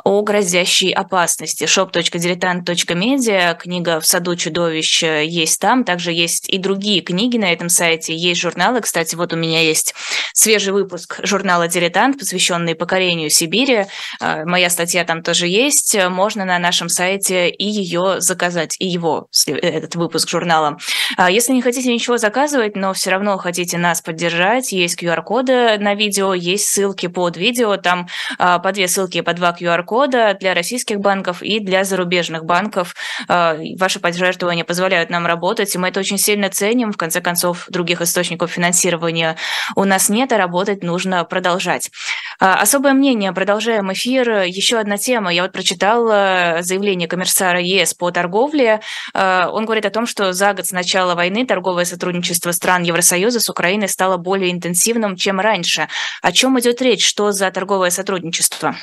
[0.02, 1.64] о грозящей опасности.
[1.64, 8.14] shop.diletant.media, книга «В саду чудовищ» есть там, также есть и другие книги на этом сайте,
[8.14, 9.92] есть журналы, кстати, вот у меня есть
[10.32, 13.86] свежий выпуск журнала «Дилетант», посвященный покорению Сибири,
[14.20, 19.26] а, моя статья там тоже есть, можно на нашем сайте и ее заказать, и его,
[19.46, 20.78] этот выпуск журнала.
[21.16, 25.94] А, если не хотите ничего заказывать, но все равно хотите нас поддержать, есть QR-коды на
[25.94, 28.06] видео, есть ссылки под видео, там
[28.38, 32.94] а, по две ссылки, по два QR-кода, для российских банков и для зарубежных банков.
[33.28, 36.92] А, ваши пожертвования позволяют нам работать, и мы это очень сильно ценим.
[36.92, 39.36] В конце концов, других источников финансирования
[39.76, 41.90] у нас нет, а работать нужно продолжать.
[42.38, 43.32] А, особое мнение.
[43.32, 44.42] Продолжаем эфир.
[44.42, 45.32] Еще одна тема.
[45.32, 48.80] Я вот прочитала заявление комиссара ЕС по торговле.
[49.12, 53.40] А, он говорит о том, что за год с начала войны торговое сотрудничество стран Евросоюза
[53.40, 55.88] с Украиной стало более интенсивным, чем раньше.
[56.22, 57.06] О чем идет речь?
[57.06, 58.74] Что за торговое сотрудничество?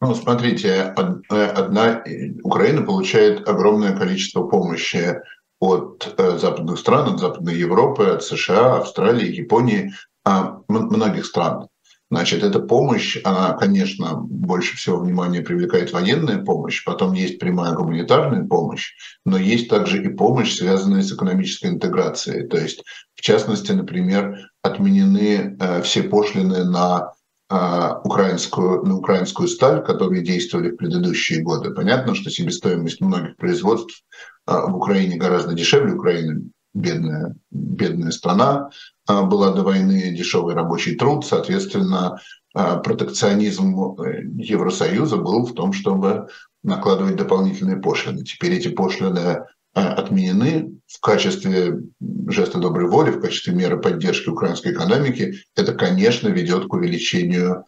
[0.00, 2.04] Ну, смотрите, э, одна
[2.42, 5.20] Украина получает огромное количество помощи
[5.60, 9.92] от э, западных стран, от Западной Европы, от США, Австралии, Японии,
[10.24, 11.68] а, многих стран.
[12.10, 18.46] Значит, эта помощь, она, конечно, больше всего внимания привлекает военная помощь, потом есть прямая гуманитарная
[18.46, 22.46] помощь, но есть также и помощь, связанная с экономической интеграцией.
[22.46, 27.12] То есть, в частности, например, отменены э, все пошлины на
[27.50, 31.70] украинскую, на украинскую сталь, которые действовали в предыдущие годы.
[31.70, 34.02] Понятно, что себестоимость многих производств
[34.46, 35.94] а, в Украине гораздо дешевле.
[35.94, 36.40] Украина
[36.72, 38.70] бедная, бедная страна
[39.06, 41.26] а, была до войны, дешевый рабочий труд.
[41.26, 42.18] Соответственно,
[42.52, 46.28] протекционизм э, Евросоюза был в том, чтобы
[46.62, 48.24] накладывать дополнительные пошлины.
[48.24, 51.80] Теперь эти пошлины отменены в качестве
[52.28, 57.64] жеста доброй воли, в качестве меры поддержки украинской экономики, это, конечно, ведет к увеличению,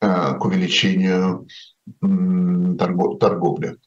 [0.00, 1.48] э, к увеличению
[2.00, 3.78] торговли.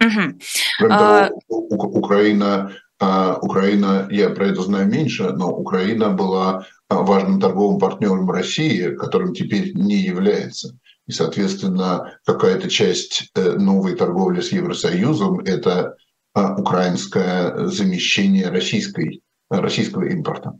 [0.00, 0.38] Угу.
[0.78, 1.28] Кроме а...
[1.28, 8.30] того, Украина, э, Украина, я про это знаю меньше, но Украина была важным торговым партнером
[8.30, 10.78] России, которым теперь не является.
[11.06, 15.96] И, соответственно, какая-то часть новой торговли с Евросоюзом– это
[16.34, 20.54] украинское замещение российской, российского импорта.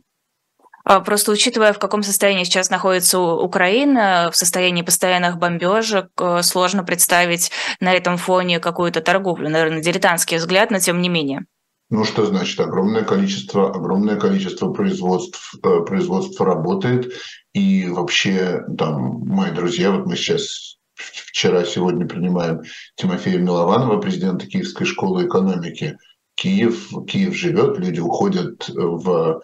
[0.85, 6.83] А, просто учитывая, в каком состоянии сейчас находится Украина, в состоянии постоянных бомбежек, э, сложно
[6.83, 9.49] представить на этом фоне какую-то торговлю.
[9.49, 11.45] Наверное, дилетантский взгляд, но тем не менее.
[11.89, 12.59] Ну, что значит?
[12.59, 17.13] Огромное количество, огромное количество производств, э, производств работает.
[17.53, 22.61] И вообще, там, мои друзья, вот мы сейчас вчера, сегодня принимаем
[22.95, 25.97] Тимофея Милованова, президента Киевской школы экономики.
[26.35, 29.41] Киев, Киев живет, люди уходят в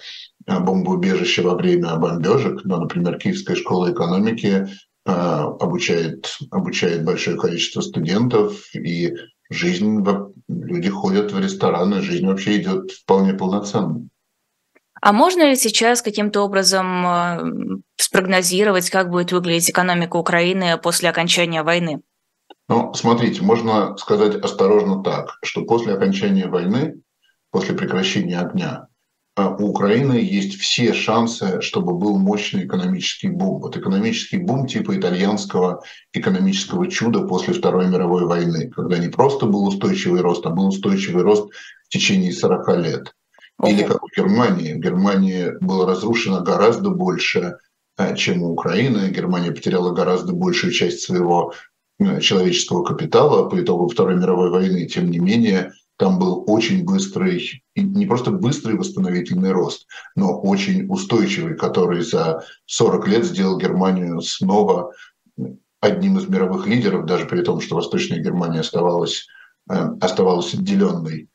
[0.47, 2.63] бомбоубежище во время бомбежек.
[2.65, 4.67] Но, например, Киевская школа экономики
[5.05, 9.13] э, обучает, обучает большое количество студентов, и
[9.49, 10.03] жизнь,
[10.47, 14.07] люди ходят в рестораны, жизнь вообще идет вполне полноценно.
[15.01, 21.63] А можно ли сейчас каким-то образом э, спрогнозировать, как будет выглядеть экономика Украины после окончания
[21.63, 22.01] войны?
[22.67, 27.01] Ну, смотрите, можно сказать осторожно так, что после окончания войны,
[27.49, 28.87] после прекращения огня,
[29.37, 33.61] э, у Украины есть все шансы, чтобы был мощный экономический бум.
[33.61, 35.81] Вот экономический бум типа итальянского
[36.11, 41.23] экономического чуда после Второй мировой войны, когда не просто был устойчивый рост, а был устойчивый
[41.23, 41.49] рост
[41.85, 43.13] в течение 40 лет.
[43.67, 44.73] Или как у Германии.
[44.73, 47.57] В Германии было разрушено гораздо больше,
[47.97, 49.09] э, чем у Украины.
[49.09, 51.53] Германия потеряла гораздо большую часть своего
[51.99, 54.85] э, человеческого капитала по итогу Второй мировой войны.
[54.85, 61.57] Тем не менее, там был очень быстрый, не просто быстрый восстановительный рост, но очень устойчивый,
[61.57, 64.93] который за 40 лет сделал Германию снова
[65.81, 69.27] одним из мировых лидеров, даже при том, что Восточная Германия оставалась,
[69.69, 71.27] э, оставалась отделенной,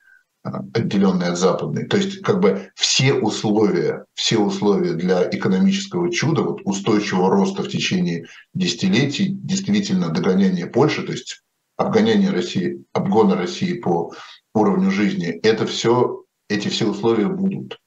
[0.44, 1.86] отделенной от западной.
[1.86, 7.68] То есть как бы все условия, все условия для экономического чуда, вот устойчивого роста в
[7.68, 11.42] течение десятилетий, действительно догоняние Польши, то есть
[11.76, 14.12] обгоняние России, обгона России по
[14.54, 17.80] уровню жизни, это все, эти все условия будут.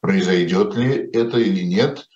[0.00, 2.06] Произойдет ли это или нет,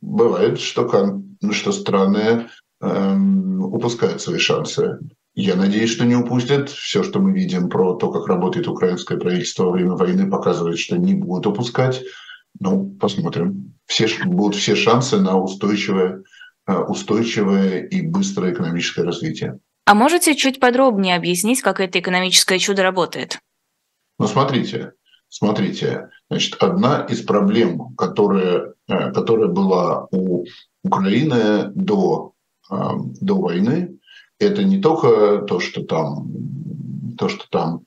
[0.00, 2.48] бывает, что, что страны
[2.80, 4.98] эм, упускают свои шансы.
[5.36, 6.70] Я надеюсь, что не упустят.
[6.70, 10.96] Все, что мы видим про то, как работает украинское правительство во время войны, показывает, что
[10.96, 12.02] не будут упускать.
[12.58, 13.74] Ну, посмотрим.
[13.84, 16.22] Все, будут все шансы на устойчивое,
[16.66, 19.58] э, устойчивое и быстрое экономическое развитие.
[19.84, 23.38] А можете чуть подробнее объяснить, как это экономическое чудо работает?
[24.18, 24.92] Ну, смотрите,
[25.28, 26.08] смотрите.
[26.30, 30.46] Значит, одна из проблем, которая, э, которая была у
[30.82, 32.32] Украины до,
[32.70, 32.74] э,
[33.20, 33.95] до войны,
[34.38, 36.28] это не только то, что там,
[37.18, 37.82] то, что там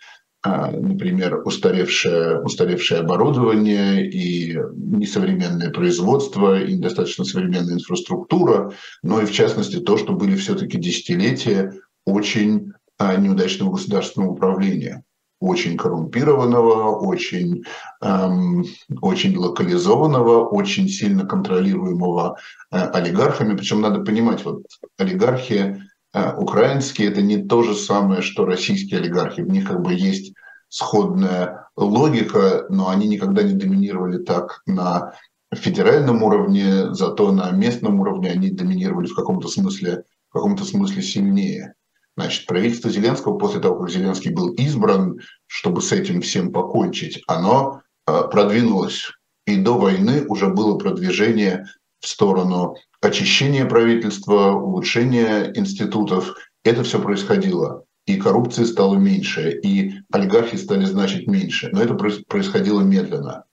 [0.45, 9.31] э, например, устаревшее, устаревшее оборудование и несовременное производство, и недостаточно современная инфраструктура, но и в
[9.31, 11.73] частности то, что были все-таки десятилетия
[12.05, 15.03] очень а, неудачного государственного управления,
[15.39, 17.63] очень коррумпированного, очень,
[18.01, 18.65] эм,
[19.01, 22.37] очень локализованного, очень сильно контролируемого
[22.71, 23.55] э, олигархами.
[23.55, 24.63] Причем надо понимать, вот
[24.97, 25.77] олигархи э,
[26.13, 29.41] украинские это не то же самое, что российские олигархи.
[29.41, 30.33] В них как бы есть
[30.69, 35.13] сходная логика, но они никогда не доминировали так на
[35.53, 41.73] федеральном уровне, зато на местном уровне они доминировали в каком-то смысле, в каком-то смысле сильнее.
[42.15, 47.81] Значит, правительство Зеленского после того, как Зеленский был избран, чтобы с этим всем покончить, оно
[48.07, 49.11] э, продвинулось.
[49.47, 51.65] И до войны уже было продвижение
[51.99, 56.35] в сторону очищения правительства, улучшения институтов.
[56.63, 57.85] Это все происходило.
[58.05, 61.69] И коррупции стало меньше, и олигархи стали значить меньше.
[61.71, 63.45] Но это происходило медленно.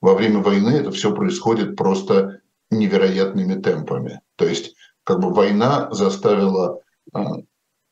[0.00, 4.20] Во время войны это все происходит просто невероятными темпами.
[4.36, 6.80] То есть как бы война заставила
[7.14, 7.20] э,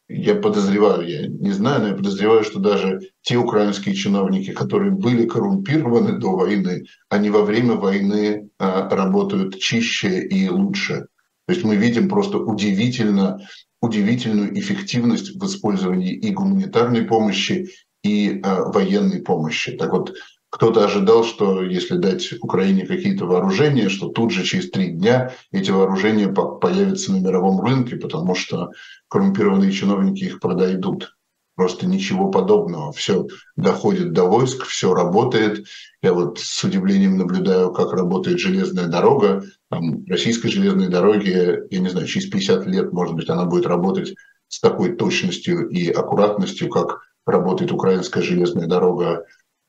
[0.08, 5.26] я подозреваю, я не знаю, но я подозреваю, что даже те украинские чиновники, которые были
[5.26, 11.08] коррумпированы до войны, они во время войны а, работают чище и лучше.
[11.46, 13.38] То есть мы видим просто удивительно,
[13.82, 17.68] удивительную эффективность в использовании и гуманитарной помощи,
[18.02, 19.76] и а, военной помощи.
[19.76, 20.14] Так вот,
[20.50, 25.70] кто-то ожидал, что если дать Украине какие-то вооружения, что тут же через три дня эти
[25.70, 28.70] вооружения появятся на мировом рынке, потому что
[29.08, 31.14] коррумпированные чиновники их продойдут.
[31.54, 32.92] Просто ничего подобного.
[32.92, 35.66] Все доходит до войск, все работает.
[36.02, 39.44] Я вот с удивлением наблюдаю, как работает железная дорога.
[39.68, 44.14] Там, российской железной дороги, я не знаю, через 50 лет, может быть, она будет работать
[44.46, 49.26] с такой точностью и аккуратностью, как работает украинская железная дорога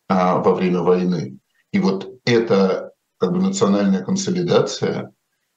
[0.09, 1.37] а, во время войны.
[1.71, 5.13] И вот эта как бы национальная консолидация,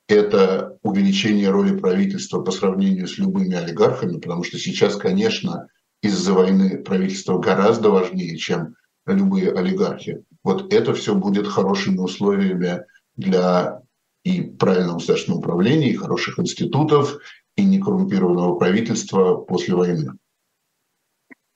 [0.09, 5.69] это увеличение роли правительства по сравнению с любыми олигархами, потому что сейчас, конечно,
[6.03, 8.75] из-за войны правительство гораздо важнее, чем
[9.07, 10.25] любые олигархи.
[10.45, 12.85] Вот это все будет хорошими условиями
[13.17, 13.81] для
[14.25, 17.19] и правильного государственного управления, и хороших институтов,
[17.57, 20.13] и некоррумпированного правительства после войны.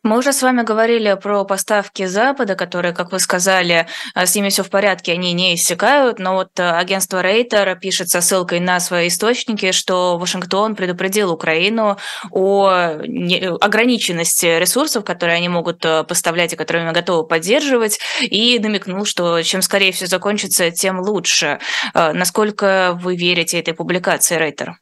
[0.07, 4.51] Мы уже с вами говорили про поставки Запада, которые, как вы сказали, э, с ними
[4.51, 8.79] все в порядке, они не иссякают, но вот э, агентство Рейтер пишет со ссылкой на
[8.79, 11.99] свои источники, что Вашингтон предупредил Украину
[12.31, 12.69] о
[13.61, 19.43] ограниченности ресурсов, которые они могут э, поставлять и которые они готовы поддерживать, и намекнул, что
[19.43, 21.59] чем скорее все закончится, тем лучше.
[21.95, 24.77] Насколько вы верите этой публикации Рейтер?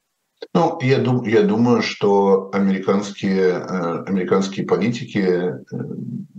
[0.52, 5.62] Ну, я, дум, я думаю, что американские, э, американские политики, э,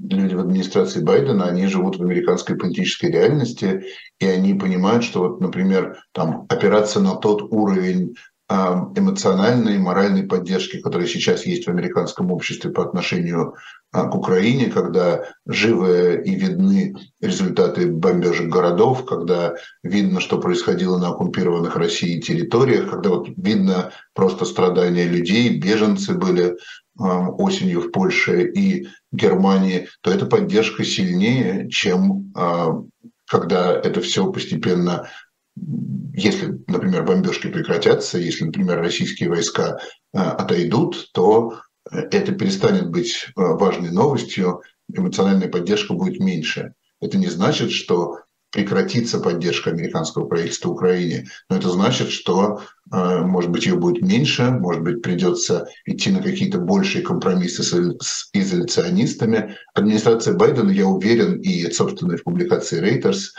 [0.10, 3.86] люди в администрации Байдена, они живут в американской политической реальности,
[4.20, 8.16] и они понимают, что, вот, например, там, опираться на тот уровень
[8.48, 13.56] эмоциональной и моральной поддержки, которая сейчас есть в американском обществе по отношению
[13.92, 21.10] а, к Украине, когда живы и видны результаты бомбежек городов, когда видно, что происходило на
[21.10, 26.56] оккупированных Россией территориях, когда вот видно просто страдания людей, беженцы были
[26.98, 32.84] осенью в Польше и Германии, то эта поддержка сильнее, чем а,
[33.28, 35.10] когда это все постепенно
[35.58, 39.80] если, например, бомбежки прекратятся, если, например, российские войска
[40.14, 41.60] э, отойдут, то
[41.92, 44.62] э, это перестанет быть э, важной новостью,
[44.94, 46.74] эмоциональная поддержка будет меньше.
[47.02, 48.20] Это не значит, что
[48.52, 54.82] прекратится поддержка американского правительства Украине, но это значит, что, может быть, ее будет меньше, может
[54.82, 59.58] быть, придется идти на какие-то большие компромиссы с изоляционистами.
[59.74, 63.32] Администрация Байдена, я уверен, и, собственно, в публикации Reuters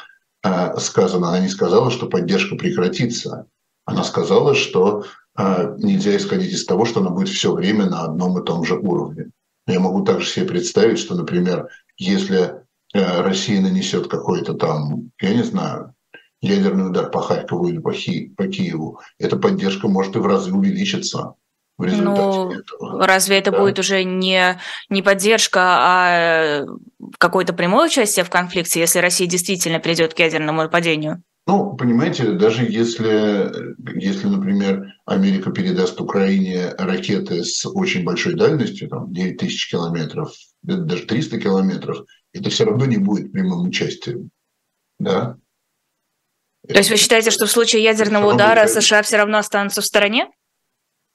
[0.79, 3.47] сказано, она не сказала, что поддержка прекратится.
[3.85, 5.05] Она сказала, что
[5.39, 8.77] э, нельзя исходить из того, что она будет все время на одном и том же
[8.77, 9.31] уровне.
[9.67, 12.67] Я могу также себе представить, что, например, если
[12.97, 15.95] Э, Россия нанесет какой-то там, я не знаю,
[16.41, 20.53] ядерный удар по Харькову или по, Хи, по Киеву, эта поддержка может и в разы
[20.53, 21.35] увеличиться.
[21.79, 23.07] В результате ну, этого.
[23.07, 23.59] разве это да.
[23.59, 24.59] будет уже не,
[24.89, 26.67] не поддержка, а
[27.19, 31.23] какое-то прямое участие в конфликте, если Россия действительно придет к ядерному нападению?
[31.47, 33.53] Ну, понимаете, даже если,
[33.95, 41.05] если, например, Америка передаст Украине ракеты с очень большой дальностью, там 9 тысяч километров, даже
[41.05, 41.99] 300 километров,
[42.33, 44.31] это все равно не будет прямым участием.
[44.99, 45.37] Да?
[46.67, 50.29] То есть вы считаете, что в случае ядерного удара США все равно останутся в стороне?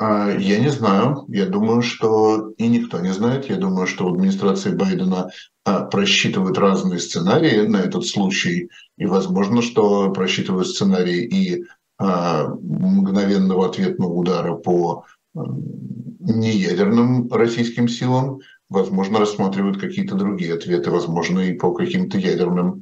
[0.01, 1.25] А, я не знаю.
[1.27, 3.49] Я думаю, что и никто не знает.
[3.49, 5.29] Я думаю, что в администрации Байдена
[5.63, 8.69] а, просчитывают разные сценарии на этот случай.
[8.97, 11.65] И возможно, что просчитывают сценарии и
[11.99, 18.39] а, мгновенного ответного удара по неядерным российским силам,
[18.69, 22.81] возможно, рассматривают какие-то другие ответы, возможно, и по каким-то ядерным,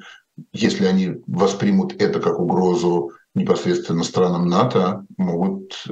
[0.53, 5.85] если они воспримут это как угрозу непосредственно странам НАТО, могут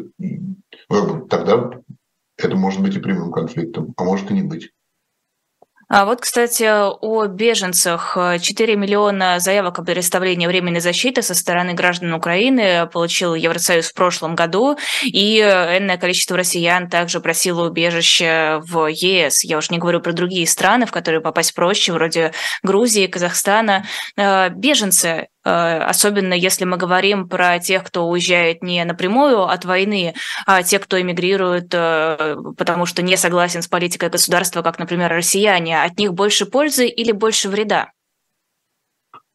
[0.89, 1.71] тогда
[2.37, 4.71] это может быть и прямым конфликтом, а может и не быть.
[5.89, 8.17] А вот, кстати, о беженцах.
[8.41, 14.35] 4 миллиона заявок о предоставлении временной защиты со стороны граждан Украины получил Евросоюз в прошлом
[14.35, 19.45] году, и энное количество россиян также просило убежище в ЕС.
[19.45, 22.33] Я уж не говорю про другие страны, в которые попасть проще, вроде
[22.63, 23.85] Грузии, Казахстана.
[24.17, 30.13] А, беженцы Э, особенно если мы говорим про тех, кто уезжает не напрямую от войны,
[30.45, 35.81] а те, кто эмигрирует, э, потому что не согласен с политикой государства, как, например, россияне,
[35.81, 37.91] от них больше пользы или больше вреда?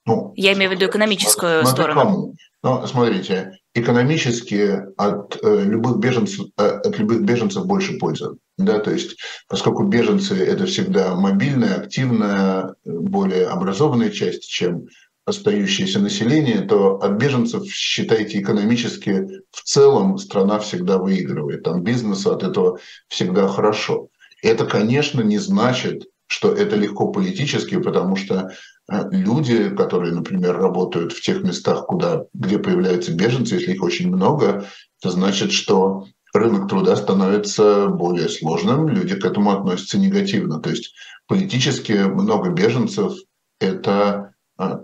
[0.05, 2.01] Ну, Я имею в виду экономическую смотри, сторону.
[2.01, 2.35] Кому?
[2.65, 8.93] Ну, смотрите, экономически от э, любых беженцев э, от любых беженцев больше пользы, да, то
[8.93, 9.17] есть
[9.49, 14.87] поскольку беженцы это всегда мобильная, активная, более образованная часть, чем
[15.25, 21.63] остающееся население, то от беженцев, считайте, экономически в целом страна всегда выигрывает.
[21.63, 24.09] Там бизнесу от этого всегда хорошо.
[24.43, 28.51] Это, конечно, не значит, что это легко политически, потому что
[28.91, 34.09] э, люди, которые, например, работают в тех местах, куда, где появляются беженцы, если их очень
[34.09, 34.67] много,
[35.01, 40.59] это значит, что рынок труда становится более сложным, люди к этому относятся негативно.
[40.61, 40.95] То есть
[41.29, 43.13] политически много беженцев–
[43.61, 44.32] это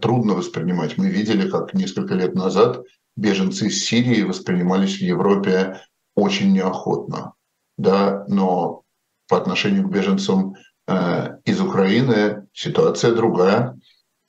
[0.00, 0.98] трудно воспринимать.
[0.98, 2.82] Мы видели, как несколько лет назад
[3.16, 5.80] беженцы из Сирии воспринимались в Европе
[6.14, 7.34] очень неохотно.
[7.76, 8.82] Да, но
[9.28, 10.54] по отношению к беженцам
[10.86, 13.78] э, из Украины ситуация другая.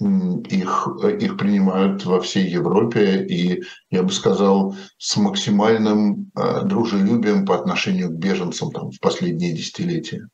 [0.02, 0.88] Их,
[1.20, 8.10] их принимают во всей Европе и, я бы сказал, с максимальным э, дружелюбием по отношению
[8.10, 10.30] к беженцам там, в последние десятилетия.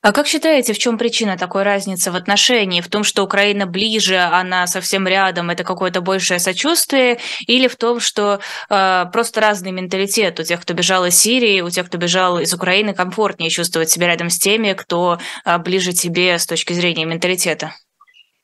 [0.00, 2.80] А как считаете, в чем причина такой разницы в отношении?
[2.80, 7.18] В том, что Украина ближе, она совсем рядом, это какое-то большее сочувствие,
[7.48, 8.38] или в том, что
[8.70, 12.54] э, просто разный менталитет у тех, кто бежал из Сирии, у тех, кто бежал из
[12.54, 17.72] Украины, комфортнее чувствовать себя рядом с теми, кто э, ближе тебе с точки зрения менталитета?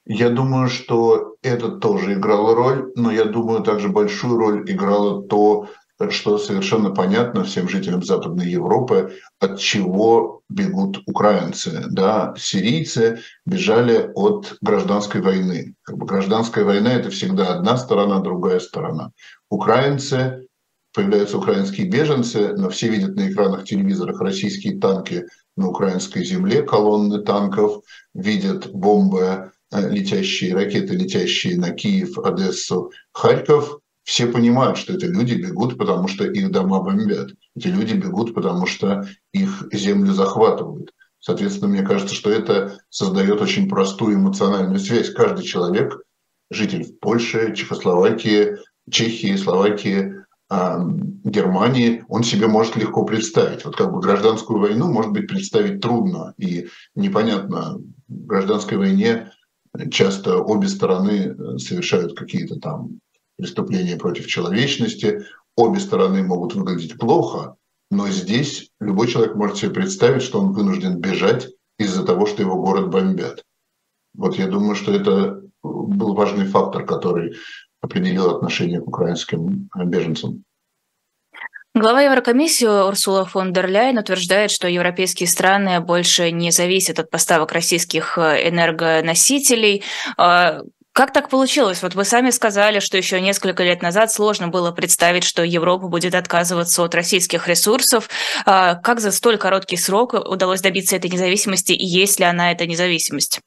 [0.06, 5.68] Я думаю, что это тоже играло роль, но я думаю, также большую роль играло то,
[6.12, 11.84] что совершенно понятно всем жителям Западной Европы, от чего бегут украинцы.
[11.90, 12.34] Да?
[12.36, 15.74] Сирийцы бежали от гражданской войны.
[15.82, 19.10] Как бы гражданская война– это всегда одна сторона, другая сторона.
[19.50, 20.46] Украинцы,
[20.94, 25.26] появляются украинские беженцы, но все видят на экранах телевизоров российские танки
[25.56, 27.82] на украинской земле, колонны танков,
[28.14, 35.34] видят бомбы, э, летящие, ракеты, летящие на Киев, Одессу, Харьков– все понимают, что это люди
[35.34, 37.30] бегут, потому что их дома бомбят.
[37.56, 40.92] Эти люди бегут, потому что их землю захватывают.
[41.20, 45.10] Соответственно, мне кажется, что это создает очень простую эмоциональную связь.
[45.10, 45.98] Каждый человек,
[46.50, 48.58] житель Польши, Чехословакии,
[48.90, 50.16] Чехии, Словакии,
[50.50, 53.64] Германии, он себе может легко представить.
[53.64, 57.78] Вот как бы гражданскую войну, может быть, представить трудно и непонятно.
[58.06, 59.32] В гражданской войне
[59.90, 63.00] часто обе стороны совершают какие-то там
[63.36, 65.26] преступления против человечности.
[65.56, 67.56] Обе стороны могут выглядеть плохо,
[67.90, 72.56] но здесь любой человек может себе представить, что он вынужден бежать из-за того, что его
[72.56, 73.42] город бомбят.
[74.14, 77.36] Вот я думаю, что это был важный фактор, который
[77.80, 80.44] определил отношение к украинским беженцам.
[81.76, 87.50] Глава Еврокомиссии Урсула фон дер Ляйен утверждает, что европейские страны больше не зависят от поставок
[87.50, 89.82] российских э, энергоносителей.
[90.94, 91.82] Как так получилось?
[91.82, 96.14] Вот вы сами сказали, что еще несколько лет назад сложно было представить, что Европа будет
[96.14, 98.08] отказываться от российских ресурсов.
[98.46, 102.68] А, как за столь короткий срок удалось добиться этой независимости, и есть ли она эта
[102.68, 103.40] независимость?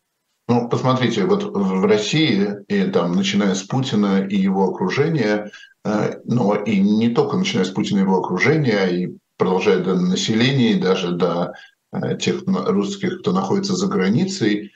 [0.50, 5.50] Ну, посмотрите, вот в России, и там, начиная с Путина и его окружения,
[5.86, 10.72] э, но и не только начиная с Путина и его окружения, и продолжая до населения,
[10.74, 11.54] и даже до
[11.94, 14.74] э, тех русских, кто находится за границей,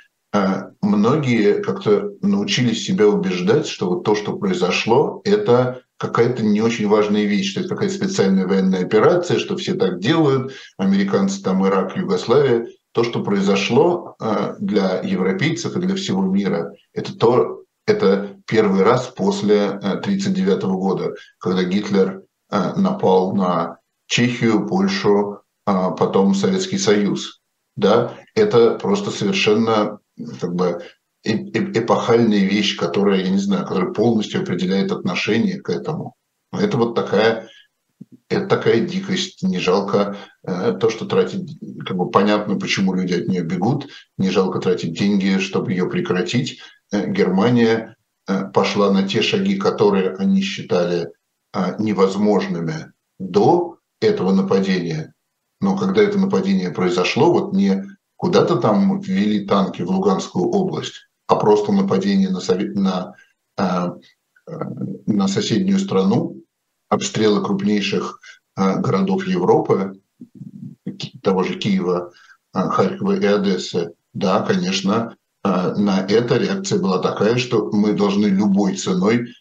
[0.82, 7.26] многие как-то научились себя убеждать, что вот то, что произошло, это какая-то не очень важная
[7.26, 12.68] вещь, что это какая-то специальная военная операция, что все так делают, американцы там, Ирак, Югославия–
[12.94, 19.08] то, что произошло э, для европейцев и для всего мира, это то, это первый раз
[19.08, 22.24] после 1939 э, года, когда Гитлер
[22.76, 23.78] напал на
[24.08, 27.40] Чехию, Польшу, а потом Советский Союз.
[27.78, 30.00] Да, это просто совершенно
[30.40, 30.82] как бы
[31.24, 36.16] эпохальная вещь, которая, я не знаю, которая полностью определяет отношение к этому.
[36.52, 37.50] Это вот такая
[38.32, 43.28] это такая дикость, не жалко э, то, что тратить, как бы понятно, почему люди от
[43.28, 46.60] нее бегут, не жалко тратить деньги, чтобы ее прекратить.
[46.92, 47.96] Э, Германия
[48.28, 51.10] э, пошла на те шаги, которые они считали
[51.54, 55.14] э, невозможными до этого нападения.
[55.60, 57.84] Но когда это нападение произошло, вот не
[58.22, 62.40] куда-то там ввели танки в Луганскую область, а просто нападение на,
[62.76, 63.16] на,
[63.58, 63.92] э,
[64.48, 64.60] э,
[65.08, 66.44] на соседнюю страну,
[66.88, 68.20] обстрелы крупнейших
[68.56, 70.00] а, городов Европы,
[71.24, 72.12] того же Киева,
[72.54, 79.34] Харькова и Одессы, да, конечно, на это реакция была такая, что мы должны любой ценой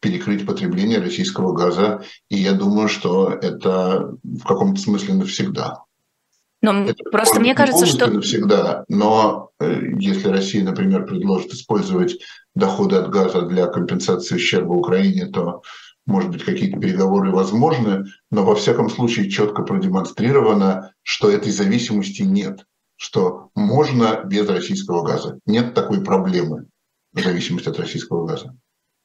[0.00, 2.04] перекрыть потребление российского газа.
[2.28, 5.84] И я думаю, что это в каком-то смысле навсегда.
[6.64, 8.06] Но это просто мне кажется, что...
[8.06, 12.18] Навсегда, но э, если Россия, например, предложит использовать
[12.54, 15.62] доходы от газа для компенсации ущерба Украине, то
[16.06, 22.66] может быть, какие-то переговоры возможны, но во всяком случае четко продемонстрировано, что этой зависимости нет,
[22.96, 25.38] что можно без российского газа.
[25.46, 26.66] Нет такой проблемы
[27.22, 28.56] зависимости от российского газа.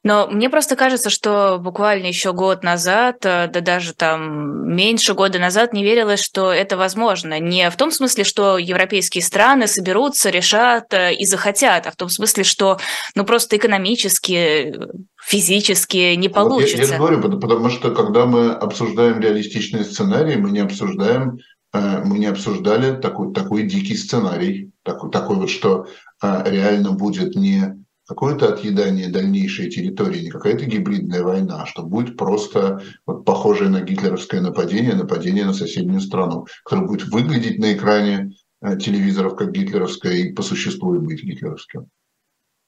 [0.02, 5.38] Но мне просто кажется, что буквально еще год назад, э, да даже там меньше года
[5.38, 7.38] назад не верилось, что это возможно.
[7.38, 12.08] Не в том смысле, что европейские страны соберутся, решат э, и захотят, а в том
[12.08, 12.78] смысле, что
[13.14, 14.74] ну просто экономически,
[15.22, 16.78] физически не получится.
[16.78, 21.40] Вот я, я говорю, потому что когда мы обсуждаем реалистичные сценарии, мы не обсуждаем
[21.74, 25.86] э, мы не обсуждали такой, такой дикий сценарий, такой, такой вот, что
[26.22, 27.80] реально будет не
[28.10, 34.40] какое-то отъедание дальнейшей территории, не какая-то гибридная война, что будет просто вот похожее на гитлеровское
[34.40, 38.32] нападение, нападение на соседнюю страну, которое будет выглядеть на экране
[38.62, 41.86] э, телевизоров как гитлеровское и по существу и быть гитлеровским.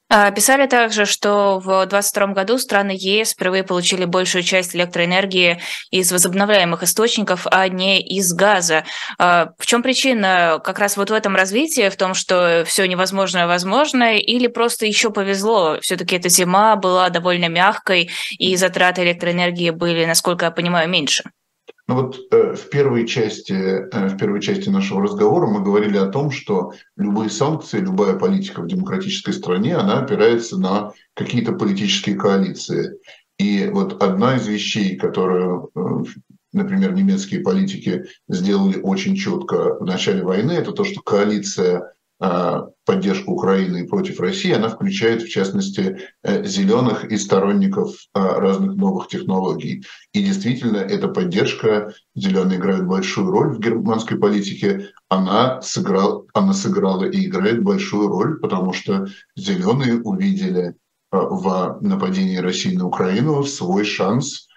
[0.09, 6.11] А, писали также, что в 2022 году страны ЕС впервые получили большую часть электроэнергии из
[6.11, 8.83] возобновляемых источников, а не из газа.
[9.17, 10.61] А, в чем причина?
[10.63, 15.09] Как раз вот в этом развитии, в том, что все невозможное возможно, или просто еще
[15.09, 15.79] повезло?
[15.81, 21.23] Все-таки эта зима была довольно мягкой, и затраты электроэнергии были, насколько я понимаю, меньше.
[21.87, 26.07] Ну вот э, в первой части, э, в первой части нашего разговора мы говорили о
[26.07, 32.97] том, что любые санкции, любая политика в демократической стране, она опирается на какие-то политические коалиции.
[33.37, 35.79] И вот одна из вещей, которую, э,
[36.53, 43.31] например, немецкие политики сделали очень четко в начале войны, это то, что коалиция а, поддержку
[43.31, 49.83] Украины против России, она включает, в частности, э, зеленых и сторонников а, разных новых технологий.
[50.13, 57.05] И действительно, эта поддержка, зеленые играют большую роль в германской политике, она, сыграл, она сыграла
[57.05, 60.75] и играет большую роль, потому что зеленые увидели
[61.11, 64.47] а, в нападении России на Украину свой шанс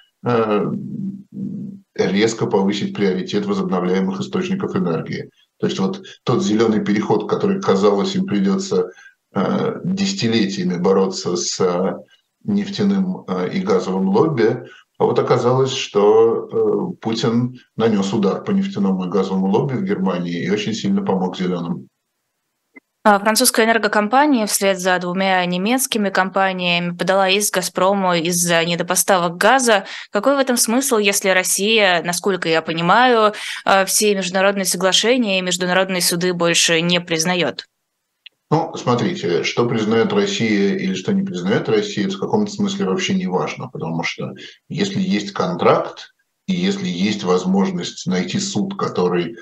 [1.95, 5.31] резко повысить приоритет возобновляемых источников энергии.
[5.59, 8.91] То есть вот тот зеленый переход, который, казалось, им придется
[9.35, 11.97] э, десятилетиями бороться с э,
[12.45, 14.65] нефтяным э, и газовым лобби,
[14.99, 20.51] а вот оказалось, что Путин нанес удар по нефтяному и газовому лобби в Германии и
[20.51, 21.89] очень сильно помог зеленым.
[23.09, 29.85] А французская энергокомпания вслед за двумя немецкими компаниями подала иск «Газпрому» из-за недопоставок газа.
[30.11, 33.33] Какой в этом смысл, если Россия, насколько я понимаю,
[33.65, 37.69] а, все международные соглашения и международные суды больше не признает?
[38.51, 43.15] Ну, смотрите, что признает Россия или что не признает Россия, это в каком-то смысле вообще
[43.15, 44.33] не важно, потому что
[44.69, 46.13] если есть контракт,
[46.49, 49.37] и если есть возможность найти суд, который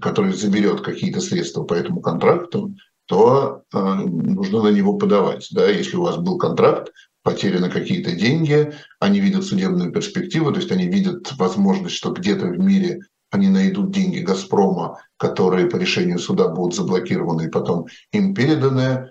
[0.00, 2.74] который заберет какие-то средства по этому контракту,
[3.06, 5.48] то э, нужно на него подавать.
[5.52, 5.68] Да?
[5.68, 10.88] Если у вас был контракт, потеряны какие-то деньги, они видят судебную перспективу, то есть они
[10.88, 16.74] видят возможность, что где-то в мире они найдут деньги «Газпрома», которые по решению суда будут
[16.74, 19.10] заблокированы и потом им переданы.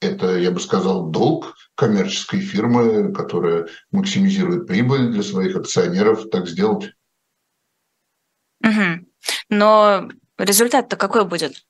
[0.00, 6.92] Это, я бы сказал, долг коммерческой фирмы, которая максимизирует прибыль для своих акционеров, так сделать.
[8.62, 9.06] Угу.
[9.48, 10.08] Но
[10.38, 11.64] результат-то какой будет?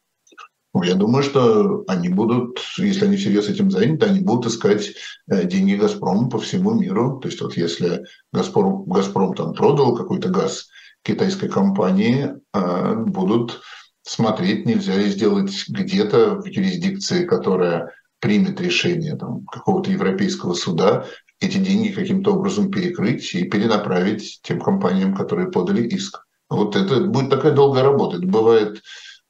[0.74, 4.94] Ну, я думаю, что они будут, если они всерьез этим заняты, они будут искать
[5.30, 7.18] э, деньги Газпрома по всему миру.
[7.20, 10.68] То есть вот если Газпром, Газпром там продал какой-то газ
[11.02, 13.60] китайской компании, э, будут
[14.02, 21.06] смотреть, нельзя ли сделать где-то в юрисдикции, которая примет решение там, какого-то европейского суда,
[21.40, 26.24] эти деньги каким-то образом перекрыть и перенаправить тем компаниям, которые подали иск.
[26.52, 28.18] Вот это будет такая долгая работа.
[28.18, 28.82] Это бывает,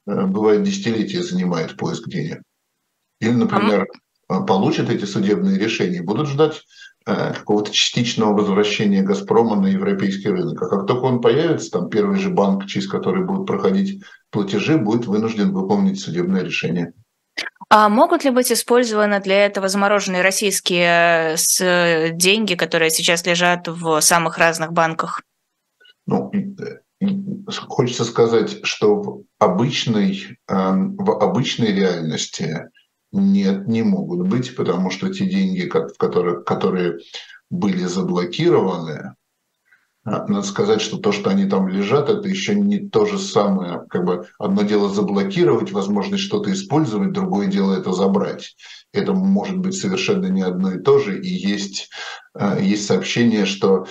[0.07, 2.41] э, бывает десятилетия занимает поиск денег.
[3.19, 3.87] Или, например,
[4.27, 6.63] а получат эти судебные решения, будут ждать
[7.05, 10.61] э, какого-то частичного возвращения «Газпрома» на европейский рынок.
[10.61, 15.05] А как только он появится, там первый же банк, через который будут проходить платежи, будет
[15.05, 16.93] вынужден выполнить судебное решение.
[17.69, 23.99] А могут ли быть использованы для этого замороженные российские э, деньги, которые сейчас лежат в
[24.01, 25.21] самых разных банках?
[26.05, 26.31] Ну,
[27.67, 32.69] хочется сказать, что в обычной, эм, в обычной реальности
[33.11, 36.99] нет, не могут быть, потому что те деньги, которые, которые
[37.49, 39.15] были заблокированы,
[40.05, 43.83] э, надо сказать, что то, что они там лежат, это еще не то же самое.
[43.89, 48.55] Как бы одно дело заблокировать возможность что-то использовать, другое дело это забрать.
[48.91, 51.21] Это может быть совершенно не одно и то же.
[51.21, 51.89] И есть,
[52.37, 53.85] э, есть сообщение, что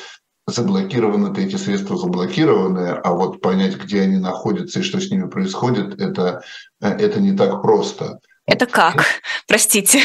[0.46, 6.00] заблокированы-то эти средства заблокированы, а вот понять, где они находятся и что с ними происходит,
[6.00, 6.42] это,
[6.80, 8.18] это не так просто.
[8.46, 9.04] Это как?
[9.46, 10.00] Простите.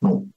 [0.00, 0.28] Ну,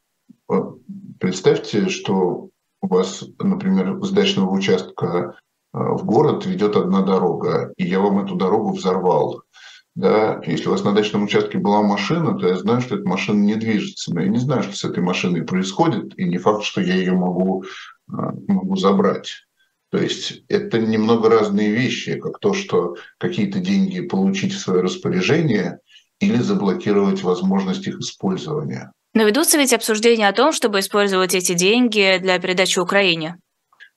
[1.20, 2.49] представьте, что
[2.82, 5.36] у вас, например, с дачного участка
[5.74, 9.43] э, в город ведет одна дорога, и я вам эту дорогу взорвал.
[9.93, 13.39] Да, если у вас на дачном участке была машина, то я знаю, что эта машина
[13.39, 14.13] не движется.
[14.13, 17.11] Но я не знаю, что с этой машиной происходит, и не факт, что я ее
[17.11, 17.65] могу
[18.11, 19.45] а, могу забрать.
[19.91, 25.79] То есть это немного разные вещи, как то, что какие-то деньги получить в свое распоряжение
[26.19, 28.93] или заблокировать возможность их использования.
[29.13, 33.40] Но ведутся ведь обсуждения о том, чтобы использовать эти деньги для передачи Украине.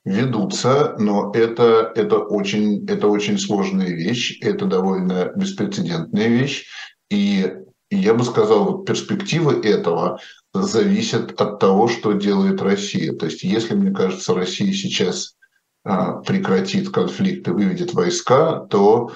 [0.04, 6.66] Ведутся, но это, это, очень, это очень сложная вещь, это довольно беспрецедентная вещь.
[7.10, 7.54] И
[7.90, 10.20] я бы сказал, вот перспективы этого
[10.52, 13.12] зависит от того, что делает Россия.
[13.14, 15.36] То есть если, мне кажется, Россия сейчас
[15.84, 19.12] а, прекратит конфликт и выведет войска, то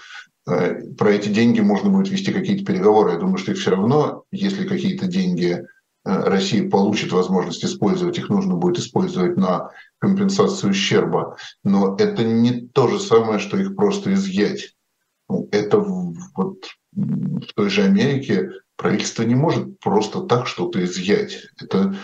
[0.47, 3.12] а, про эти деньги можно будет вести какие-то переговоры.
[3.12, 5.64] Я думаю, что их все равно, если какие-то деньги
[6.09, 11.36] Россия получит возможность использовать, их нужно будет использовать на компенсацию ущерба.
[11.64, 14.74] Но это не то же самое, что их просто изъять.
[15.28, 21.48] Ну, это вот в той же Америке правительство не может просто так что-то изъять.
[21.61, 21.94] Это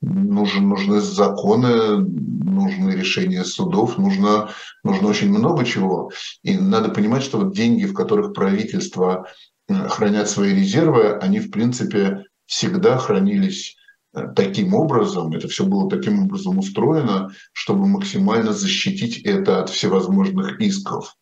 [0.00, 4.50] нужен, нужны законы, нужны решения судов, нужно,
[4.82, 6.10] нужно очень много чего.
[6.42, 9.28] И надо понимать, что вот деньги, в которых правительство
[9.68, 13.76] э, хранят свои резервы, они, в принципе, всегда хранились
[14.14, 20.60] э, таким образом, это все было таким образом устроено, чтобы максимально защитить это от всевозможных
[20.60, 21.16] исков.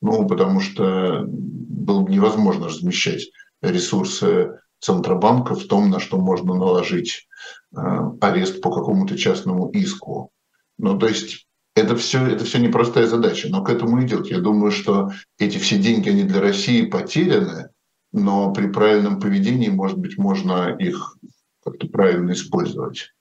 [0.00, 3.30] Ну, потому что было бы невозможно размещать
[3.62, 7.26] ресурсы Центробанка в том, на что можно наложить
[7.74, 7.80] э,
[8.20, 10.30] арест по какому-то частному иску.
[10.78, 14.28] Ну, то есть это все, это все непростая задача, но к этому идет.
[14.28, 17.70] Я думаю, что эти все деньги, они для России потеряны,
[18.16, 21.16] но при правильном поведении, может быть, можно их
[21.62, 23.12] как-то правильно использовать.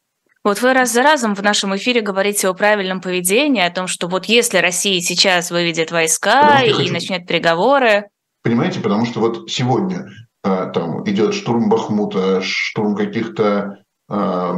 [0.43, 4.07] Вот вы раз за разом в нашем эфире говорите о правильном поведении, о том, что
[4.07, 6.93] вот если Россия сейчас выведет войска и хочу...
[6.93, 8.09] начнет переговоры...
[8.43, 10.07] Понимаете, потому что вот сегодня
[10.43, 14.55] а, там идет штурм Бахмута, штурм каких-то а,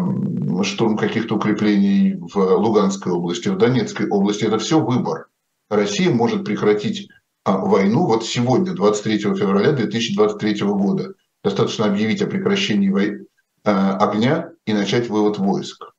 [0.63, 4.43] штурм каких-то укреплений в Луганской области, в Донецкой области.
[4.43, 5.27] Это все выбор.
[5.69, 7.09] Россия может прекратить
[7.51, 11.13] войну вот сегодня, 23 февраля 2023 года.
[11.43, 13.27] Достаточно объявить о прекращении вой...
[13.63, 15.91] А, огня и начать вывод войск.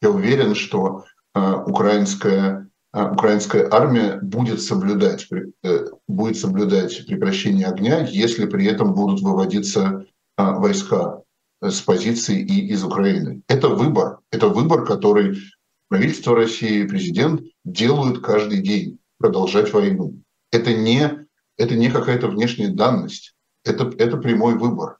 [0.00, 5.28] Я уверен, что а, украинская, украинская армия будет соблюдать,
[5.62, 10.04] э, будет соблюдать прекращение огня, если при этом будут выводиться
[10.36, 11.22] войска
[11.62, 13.42] с позиций и из Украины.
[13.46, 14.18] Это выбор.
[14.30, 15.38] Это выбор, который
[15.88, 20.14] правительство России, президент делают каждый день продолжать войну.
[20.52, 21.26] Это не,
[21.56, 23.34] это не какая-то внешняя данность,
[23.64, 24.98] это, это прямой выбор.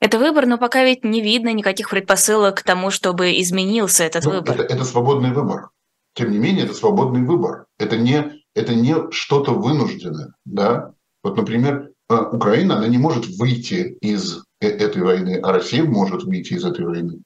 [0.00, 4.30] Это выбор, но пока ведь не видно никаких предпосылок к тому, чтобы изменился этот ну,
[4.32, 4.54] выбор.
[4.54, 5.70] Это, это свободный выбор.
[6.14, 7.66] Тем не менее, это свободный выбор.
[7.78, 10.32] Это не, это не что-то вынужденное.
[10.46, 10.94] Да?
[11.22, 16.24] Вот, например, э, Украина, она не может выйти из э, этой войны, а Россия может
[16.24, 17.20] выйти из этой войны.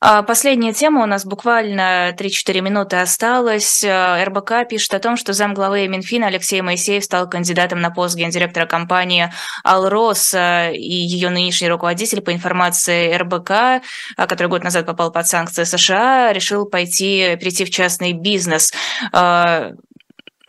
[0.00, 3.82] А, последняя тема, у нас буквально 3-4 минуты осталось.
[3.82, 8.66] Э, РБК пишет о том, что замглавы Минфина Алексей Моисеев стал кандидатом на пост гендиректора
[8.66, 9.32] компании
[9.64, 13.80] «Алрос», э, и ее нынешний руководитель, по информации РБК, э,
[14.28, 18.72] который год назад попал под санкции США, решил пойти, перейти в частный бизнес.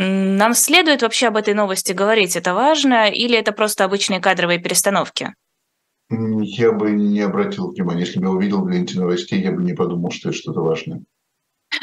[0.01, 2.35] Нам следует вообще об этой новости говорить?
[2.37, 5.33] Это важно или это просто обычные кадровые перестановки?
[6.09, 8.01] Я бы не обратил внимания.
[8.01, 11.03] Если бы я увидел в ленте новостей, я бы не подумал, что это что-то важное.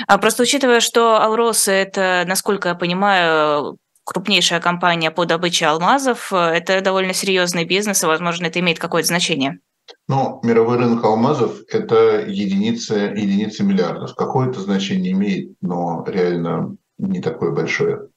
[0.08, 6.80] А просто учитывая, что Алрос– это, насколько я понимаю, крупнейшая компания по добыче алмазов, это
[6.80, 9.60] довольно серьезный бизнес, и, возможно, это имеет какое-то значение.
[10.08, 14.16] Ну, мировой рынок алмазов– это единицы, единицы миллиардов.
[14.16, 18.08] Какое-то значение имеет, но реально не такое большое.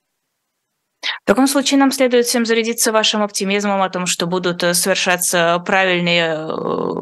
[1.30, 5.62] В таком случае нам следует всем зарядиться вашим оптимизмом о том, что будут э, совершаться
[5.64, 6.94] правильные э,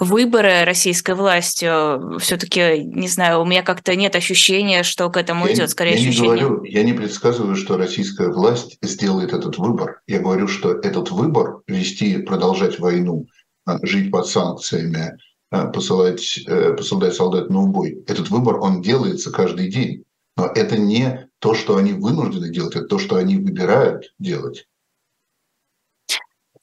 [0.00, 2.16] выборы российской властью.
[2.18, 5.96] Все-таки, не знаю, у меня как-то нет ощущения, что к этому я, идет, скорее я
[5.96, 6.30] ощущение.
[6.30, 10.00] Не говорю, я не предсказываю, что российская власть сделает этот выбор.
[10.06, 13.26] Я говорю, что этот выбор вести, продолжать войну,
[13.66, 15.18] а, жить под санкциями,
[15.50, 20.04] а, посылать, э, посылать солдат на убой, этот выбор, он делается каждый день.
[20.38, 24.68] Но это не то, что они вынуждены делать, это то, что они выбирают делать.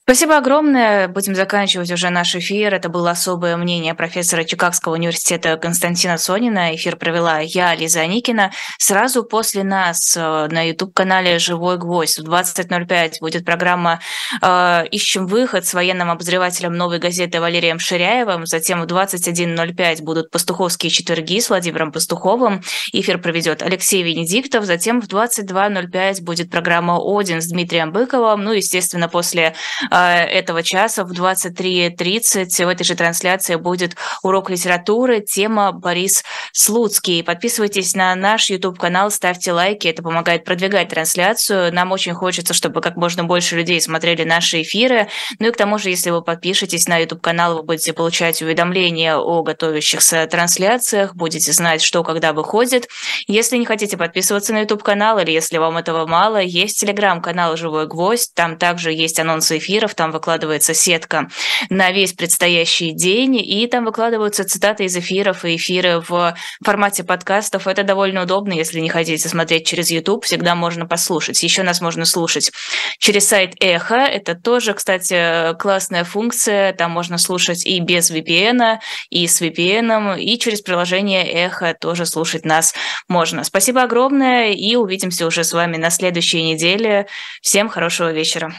[0.08, 1.08] Спасибо огромное.
[1.08, 2.72] Будем заканчивать уже наш эфир.
[2.72, 6.76] Это было особое мнение профессора Чикагского университета Константина Сонина.
[6.76, 8.52] Эфир провела я, Лиза Аникина.
[8.78, 13.98] Сразу после нас э, на YouTube-канале «Живой гвоздь» в 20.05 будет программа
[14.40, 18.46] э, «Ищем выход» с военным обозревателем «Новой газеты» Валерием Ширяевым.
[18.46, 22.62] Затем в 21.05 будут «Пастуховские четверги» с Владимиром Пастуховым.
[22.92, 24.66] Эфир проведет Алексей Венедиктов.
[24.66, 28.44] Затем в 22.05 будет программа «Один» с Дмитрием Быковым.
[28.44, 29.56] Ну, естественно, после
[29.90, 36.22] э, этого часа в 23.30 в этой же трансляции будет урок литературы, тема Борис
[36.52, 37.22] Слуцкий.
[37.22, 41.72] Подписывайтесь на наш YouTube-канал, ставьте лайки, это помогает продвигать трансляцию.
[41.72, 45.08] Нам очень хочется, чтобы как можно больше людей смотрели наши эфиры.
[45.38, 49.42] Ну и к тому же, если вы подпишетесь на YouTube-канал, вы будете получать уведомления о
[49.42, 52.88] готовящихся трансляциях, будете знать, что когда выходит.
[53.26, 58.34] Если не хотите подписываться на YouTube-канал или если вам этого мало, есть телеграм-канал «Живой гвоздь»,
[58.34, 61.28] там также есть анонсы эфира, эфиров, там выкладывается сетка
[61.70, 66.34] на весь предстоящий день, и там выкладываются цитаты из эфиров и эфиры в
[66.64, 67.66] формате подкастов.
[67.66, 71.42] Это довольно удобно, если не хотите смотреть через YouTube, всегда можно послушать.
[71.42, 72.50] Еще нас можно слушать
[72.98, 73.96] через сайт Эхо.
[73.96, 76.72] Это тоже, кстати, классная функция.
[76.72, 78.78] Там можно слушать и без VPN,
[79.10, 82.74] и с VPN, и через приложение Эхо тоже слушать нас
[83.08, 83.44] можно.
[83.44, 87.06] Спасибо огромное, и увидимся уже с вами на следующей неделе.
[87.40, 88.52] Всем хорошего вечера.